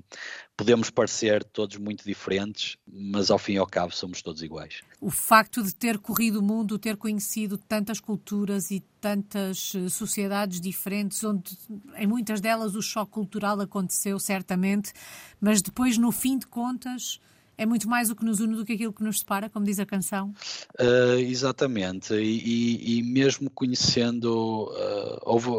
podemos 0.56 0.90
parecer 0.90 1.44
todos 1.44 1.78
muito 1.78 2.04
diferentes, 2.04 2.78
mas 2.88 3.30
ao 3.30 3.38
fim 3.38 3.54
e 3.54 3.58
ao 3.58 3.68
cabo 3.68 3.94
somos 3.94 4.22
todos 4.22 4.42
iguais. 4.42 4.82
O 5.00 5.10
facto 5.10 5.64
de 5.64 5.74
ter 5.74 5.98
corrido 6.00 6.40
o 6.40 6.44
mundo, 6.44 6.78
ter 6.78 6.98
conhecido 6.98 7.58
tantas 7.58 8.00
culturas 8.00 8.72
e 8.72 8.80
tantas 9.00 9.74
eh, 9.76 9.90
sociedades 9.90 10.60
diferentes, 10.60 11.24
onde 11.24 11.58
em 11.96 12.08
muitas 12.08 12.42
delas 12.42 12.76
o 12.76 12.82
choque 12.82 13.12
cultural 13.12 13.60
aconteceu 13.62 14.20
certamente, 14.20 14.92
mas 15.40 15.62
depois, 15.62 15.98
no 15.98 16.12
fim 16.12 16.38
de 16.38 16.48
contas, 16.48 17.20
é 17.58 17.66
muito 17.66 17.90
mais 17.90 18.10
o 18.10 18.16
que 18.16 18.24
nos 18.24 18.40
une 18.40 18.56
do 18.56 18.66
que 18.66 18.74
aquilo 18.74 18.94
que 18.94 19.04
nos 19.04 19.20
separa, 19.20 19.50
como 19.50 19.66
diz 19.66 19.80
a 19.80 19.86
canção? 19.86 20.34
Uh, 20.80 21.20
exatamente, 21.20 22.14
e, 22.14 22.20
e, 22.20 23.00
e, 23.00 23.04
mesmo 23.04 23.50
conhecendo, 23.50 24.66
uh, 24.66 25.20
houve 25.24 25.50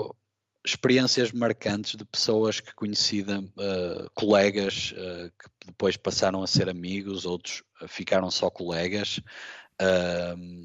experiências 0.65 1.33
marcantes 1.33 1.97
de 1.97 2.05
pessoas 2.05 2.61
que 2.61 2.75
conheci, 2.75 3.23
uh, 3.23 4.11
colegas 4.15 4.93
uh, 4.93 5.31
que 5.39 5.67
depois 5.67 5.97
passaram 5.97 6.43
a 6.43 6.47
ser 6.47 6.69
amigos, 6.69 7.25
outros 7.27 7.63
ficaram 7.89 8.31
só 8.31 8.51
colegas, 8.51 9.21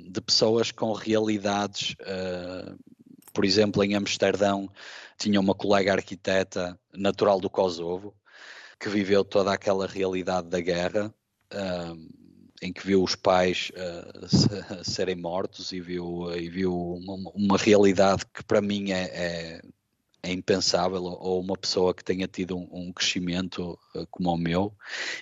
de 0.10 0.22
pessoas 0.22 0.72
com 0.72 0.91
realidades. 0.91 1.96
por 3.32 3.46
exemplo, 3.46 3.84
em 3.84 3.93
Amsterdão 3.93 4.67
tinha 5.19 5.39
uma 5.39 5.54
colega 5.54 5.93
arquiteta 5.93 6.80
natural 6.91 7.39
do 7.39 7.48
Kosovo 7.48 8.15
que 8.80 8.89
viveu 8.89 9.24
toda 9.24 9.54
aquela 9.54 9.88
realidade 9.88 10.50
da 10.50 10.60
guerra. 10.60 11.13
Em 12.62 12.72
que 12.72 12.86
viu 12.86 13.04
os 13.04 13.16
pais 13.16 13.72
serem 14.84 15.16
mortos 15.16 15.72
e 15.72 15.80
viu, 15.80 16.32
e 16.36 16.50
viu 16.50 16.74
uma, 16.74 17.32
uma 17.34 17.58
realidade 17.58 18.26
que 18.34 18.44
para 18.44 18.62
mim 18.62 18.92
é, 18.92 19.04
é 19.04 19.62
é 20.24 20.32
impensável, 20.32 21.04
ou 21.04 21.42
uma 21.42 21.58
pessoa 21.58 21.94
que 21.94 22.04
tenha 22.04 22.28
tido 22.28 22.58
um, 22.58 22.68
um 22.72 22.94
crescimento 22.94 23.78
uh, 23.94 24.08
como 24.10 24.32
o 24.32 24.38
meu 24.38 24.74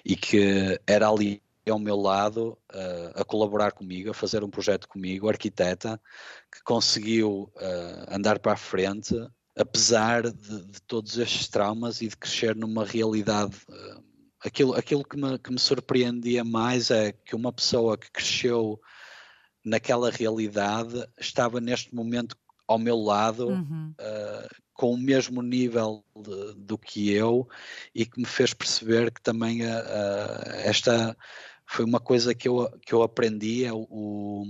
e 0.06 0.16
que 0.16 0.80
era 0.86 1.10
ali 1.10 1.42
ao 1.68 1.80
meu 1.80 1.96
lado 1.96 2.58
uh, 2.72 3.20
a 3.20 3.26
colaborar 3.26 3.72
comigo, 3.72 4.12
a 4.12 4.14
fazer 4.14 4.44
um 4.44 4.50
projeto 4.50 4.88
comigo, 4.88 5.28
arquiteta, 5.28 6.00
que 6.52 6.62
conseguiu 6.64 7.52
uh, 7.56 8.16
andar 8.16 8.38
para 8.38 8.54
a 8.54 8.58
frente, 8.58 9.16
apesar 9.56 10.30
de, 10.30 10.66
de, 10.66 10.82
todos 10.84 11.18
estes 11.18 11.48
traumas 11.48 12.02
e 12.02 12.08
de 12.08 12.16
crescer 12.16 12.56
numa 12.56 12.86
realidade. 12.86 13.58
Aquilo 14.44 14.74
aquilo 14.74 15.04
que, 15.04 15.18
me, 15.18 15.38
que 15.38 15.52
me 15.52 15.60
surpreendia 15.60 16.44
mais 16.44 16.90
é 16.90 17.12
que 17.12 17.36
uma 17.36 17.54
pessoa 17.54 17.98
que 17.98 18.12
cresceu 18.12 18.80
naquela 19.64 20.10
realidade 20.10 21.06
estava 21.20 21.62
neste 21.62 21.94
momento 21.94 22.36
ao 22.68 22.80
meu 22.80 22.98
lado, 22.98 23.50
uhum. 23.50 23.94
uh, 24.00 24.50
com 24.74 24.94
o 24.94 24.98
mesmo 24.98 25.42
nível 25.42 26.04
de, 26.16 26.54
do 26.56 26.78
que 26.78 27.12
eu, 27.12 27.48
e 27.94 28.06
que 28.06 28.20
me 28.20 28.26
fez 28.26 28.54
perceber 28.54 29.12
que 29.12 29.22
também 29.22 29.62
uh, 29.64 30.42
esta 30.64 31.16
foi 31.66 31.86
uma 31.86 32.00
coisa 32.00 32.34
que 32.34 32.48
eu, 32.48 32.70
que 32.86 32.94
eu 32.94 33.04
aprendi, 33.04 33.66
é 33.66 33.74
o, 33.74 34.46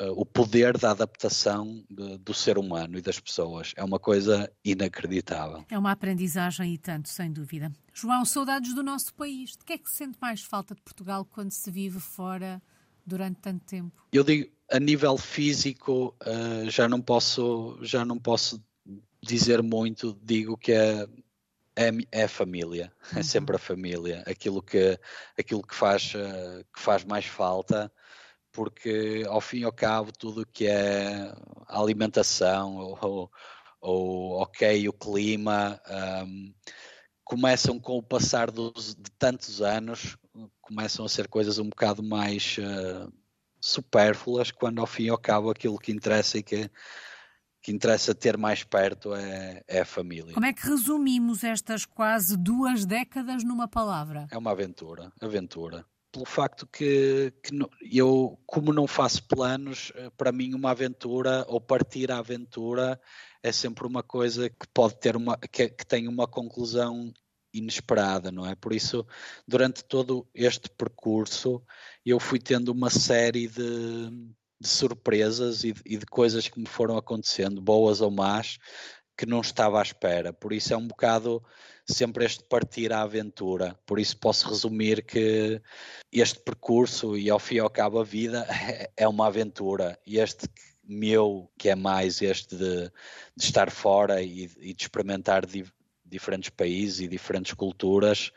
o, 0.00 0.22
o 0.22 0.26
poder 0.26 0.78
da 0.78 0.90
adaptação 0.90 1.84
de, 1.90 2.18
do 2.18 2.34
ser 2.34 2.58
humano 2.58 2.98
e 2.98 3.02
das 3.02 3.18
pessoas. 3.20 3.72
É 3.76 3.84
uma 3.84 3.98
coisa 3.98 4.50
inacreditável. 4.64 5.64
É 5.70 5.78
uma 5.78 5.92
aprendizagem 5.92 6.74
e 6.74 6.78
tanto, 6.78 7.08
sem 7.08 7.32
dúvida. 7.32 7.72
João, 7.92 8.24
saudades 8.24 8.74
do 8.74 8.82
nosso 8.82 9.14
país. 9.14 9.50
De 9.52 9.64
que 9.64 9.72
é 9.74 9.78
que 9.78 9.90
se 9.90 9.96
sente 9.96 10.18
mais 10.20 10.42
falta 10.42 10.74
de 10.74 10.82
Portugal 10.82 11.24
quando 11.24 11.50
se 11.50 11.70
vive 11.70 12.00
fora 12.00 12.62
durante 13.06 13.40
tanto 13.40 13.64
tempo? 13.64 14.06
Eu 14.12 14.24
digo, 14.24 14.50
a 14.70 14.80
nível 14.80 15.16
físico 15.16 16.14
uh, 16.22 16.68
já 16.68 16.88
não 16.88 17.00
posso 17.00 17.78
já 17.82 18.04
não 18.04 18.18
posso 18.18 18.62
dizer 19.22 19.62
muito 19.62 20.18
digo 20.22 20.56
que 20.56 20.72
é 20.72 21.06
é, 21.78 21.90
é 22.10 22.24
a 22.24 22.28
família 22.28 22.92
é 23.12 23.16
uhum. 23.16 23.22
sempre 23.22 23.56
a 23.56 23.58
família 23.58 24.22
aquilo 24.26 24.62
que 24.62 24.98
aquilo 25.38 25.62
que 25.62 25.74
faz 25.74 26.14
uh, 26.14 26.64
que 26.74 26.80
faz 26.80 27.04
mais 27.04 27.26
falta 27.26 27.92
porque 28.56 29.22
ao 29.28 29.38
fim 29.38 29.58
e 29.58 29.64
ao 29.64 29.72
cabo 29.72 30.10
tudo 30.10 30.46
que 30.46 30.66
é 30.66 31.30
a 31.68 31.78
alimentação 31.78 32.76
ou, 33.02 33.30
ou 33.78 34.30
ok 34.40 34.88
o 34.88 34.94
clima 34.94 35.78
um, 36.26 36.54
começam 37.22 37.78
com 37.78 37.98
o 37.98 38.02
passar 38.02 38.50
dos, 38.50 38.94
de 38.94 39.10
tantos 39.18 39.60
anos 39.60 40.16
começam 40.62 41.04
a 41.04 41.08
ser 41.08 41.28
coisas 41.28 41.58
um 41.58 41.68
bocado 41.68 42.02
mais 42.02 42.56
uh, 42.56 43.12
supérfluas 43.60 44.50
quando 44.50 44.80
ao 44.80 44.86
fim 44.86 45.04
e 45.04 45.10
ao 45.10 45.18
cabo 45.18 45.50
aquilo 45.50 45.78
que 45.78 45.92
interessa 45.92 46.38
e 46.38 46.42
que, 46.42 46.70
que 47.60 47.70
interessa 47.70 48.14
ter 48.14 48.38
mais 48.38 48.64
perto 48.64 49.14
é, 49.14 49.62
é 49.68 49.80
a 49.80 49.84
família. 49.84 50.32
Como 50.32 50.46
é 50.46 50.52
que 50.52 50.66
resumimos 50.66 51.44
estas 51.44 51.84
quase 51.84 52.36
duas 52.36 52.86
décadas 52.86 53.44
numa 53.44 53.68
palavra? 53.68 54.26
É 54.30 54.38
uma 54.38 54.52
aventura, 54.52 55.12
aventura. 55.20 55.84
Pelo 56.16 56.24
facto 56.24 56.66
que, 56.66 57.30
que 57.42 57.52
eu, 57.92 58.40
como 58.46 58.72
não 58.72 58.86
faço 58.86 59.22
planos, 59.28 59.92
eh, 59.94 60.08
para 60.16 60.32
mim 60.32 60.54
uma 60.54 60.70
aventura 60.70 61.44
ou 61.46 61.60
partir 61.60 62.10
à 62.10 62.16
aventura 62.16 62.98
é 63.42 63.52
sempre 63.52 63.86
uma 63.86 64.02
coisa 64.02 64.48
que 64.48 64.66
pode 64.72 64.98
ter 64.98 65.14
uma, 65.14 65.36
que, 65.36 65.68
que 65.68 65.84
tem 65.84 66.08
uma 66.08 66.26
conclusão 66.26 67.12
inesperada, 67.52 68.32
não 68.32 68.46
é? 68.46 68.54
Por 68.54 68.72
isso, 68.72 69.06
durante 69.46 69.84
todo 69.84 70.26
este 70.34 70.70
percurso, 70.70 71.62
eu 72.02 72.18
fui 72.18 72.38
tendo 72.38 72.70
uma 72.70 72.88
série 72.88 73.46
de, 73.46 74.08
de 74.58 74.68
surpresas 74.68 75.64
e 75.64 75.72
de, 75.74 75.82
e 75.84 75.98
de, 75.98 76.06
coisas 76.06 76.48
que 76.48 76.58
me 76.58 76.66
foram 76.66 76.96
acontecendo, 76.96 77.60
boas 77.60 78.00
ou 78.00 78.10
más, 78.10 78.56
que 79.18 79.26
não 79.26 79.42
estava 79.42 79.80
à 79.80 79.82
espera. 79.82 80.32
Por 80.32 80.54
isso 80.54 80.72
é 80.72 80.76
um 80.78 80.88
bocado 80.88 81.44
sempre 81.86 82.24
este 82.24 82.42
partir 82.44 82.92
à 82.92 83.02
aventura. 83.02 83.78
Por 83.86 83.98
isso 83.98 84.16
posso 84.18 84.48
resumir 84.48 85.04
que 85.04 85.60
este 86.12 86.40
percurso 86.40 87.16
e 87.16 87.30
ao 87.30 87.38
fim 87.38 87.56
e 87.56 87.58
ao 87.60 87.70
cabo 87.70 88.00
a 88.00 88.04
vida 88.04 88.46
é 88.96 89.06
uma 89.06 89.26
aventura. 89.28 89.98
E 90.06 90.18
este 90.18 90.48
meu, 90.84 91.50
que 91.58 91.68
é 91.68 91.74
mais 91.74 92.20
este 92.22 92.56
de, 92.56 92.90
de 93.36 93.44
estar 93.44 93.70
fora 93.70 94.22
e, 94.22 94.50
e 94.58 94.74
de 94.74 94.82
experimentar 94.82 95.44
diferentes 96.04 96.50
países 96.50 97.00
e 97.00 97.08
diferentes 97.08 97.52
culturas, 97.54 98.32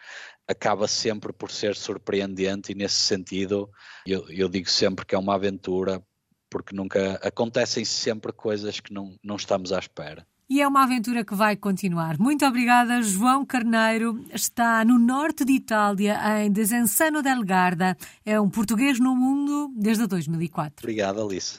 acaba 0.47 0.87
sempre 0.87 1.31
por 1.31 1.51
ser 1.51 1.75
surpreendente 1.75 2.71
e 2.71 2.75
nesse 2.75 3.01
sentido 3.01 3.69
eu, 4.05 4.27
eu 4.31 4.49
digo 4.49 4.67
sempre 4.67 5.05
que 5.05 5.13
é 5.13 5.17
uma 5.17 5.35
aventura 5.35 6.03
porque 6.49 6.75
nunca 6.75 7.19
acontecem 7.21 7.85
sempre 7.85 8.33
coisas 8.33 8.79
que 8.79 8.91
não, 8.91 9.15
não 9.23 9.35
estamos 9.35 9.71
à 9.71 9.77
espera. 9.77 10.25
E 10.51 10.61
é 10.61 10.67
uma 10.67 10.81
aventura 10.81 11.23
que 11.23 11.35
vai 11.35 11.55
continuar. 11.55 12.17
Muito 12.17 12.43
obrigada, 12.43 13.03
João 13.03 13.45
Carneiro. 13.45 14.19
Está 14.33 14.83
no 14.83 14.97
norte 14.97 15.45
de 15.45 15.53
Itália, 15.53 16.17
em 16.43 16.51
Desenzano 16.51 17.21
del 17.21 17.43
Garda. 17.43 17.95
É 18.25 18.41
um 18.41 18.49
português 18.49 18.99
no 18.99 19.15
mundo 19.15 19.71
desde 19.77 20.07
2004. 20.07 20.83
Obrigado, 20.83 21.21
Alice. 21.21 21.57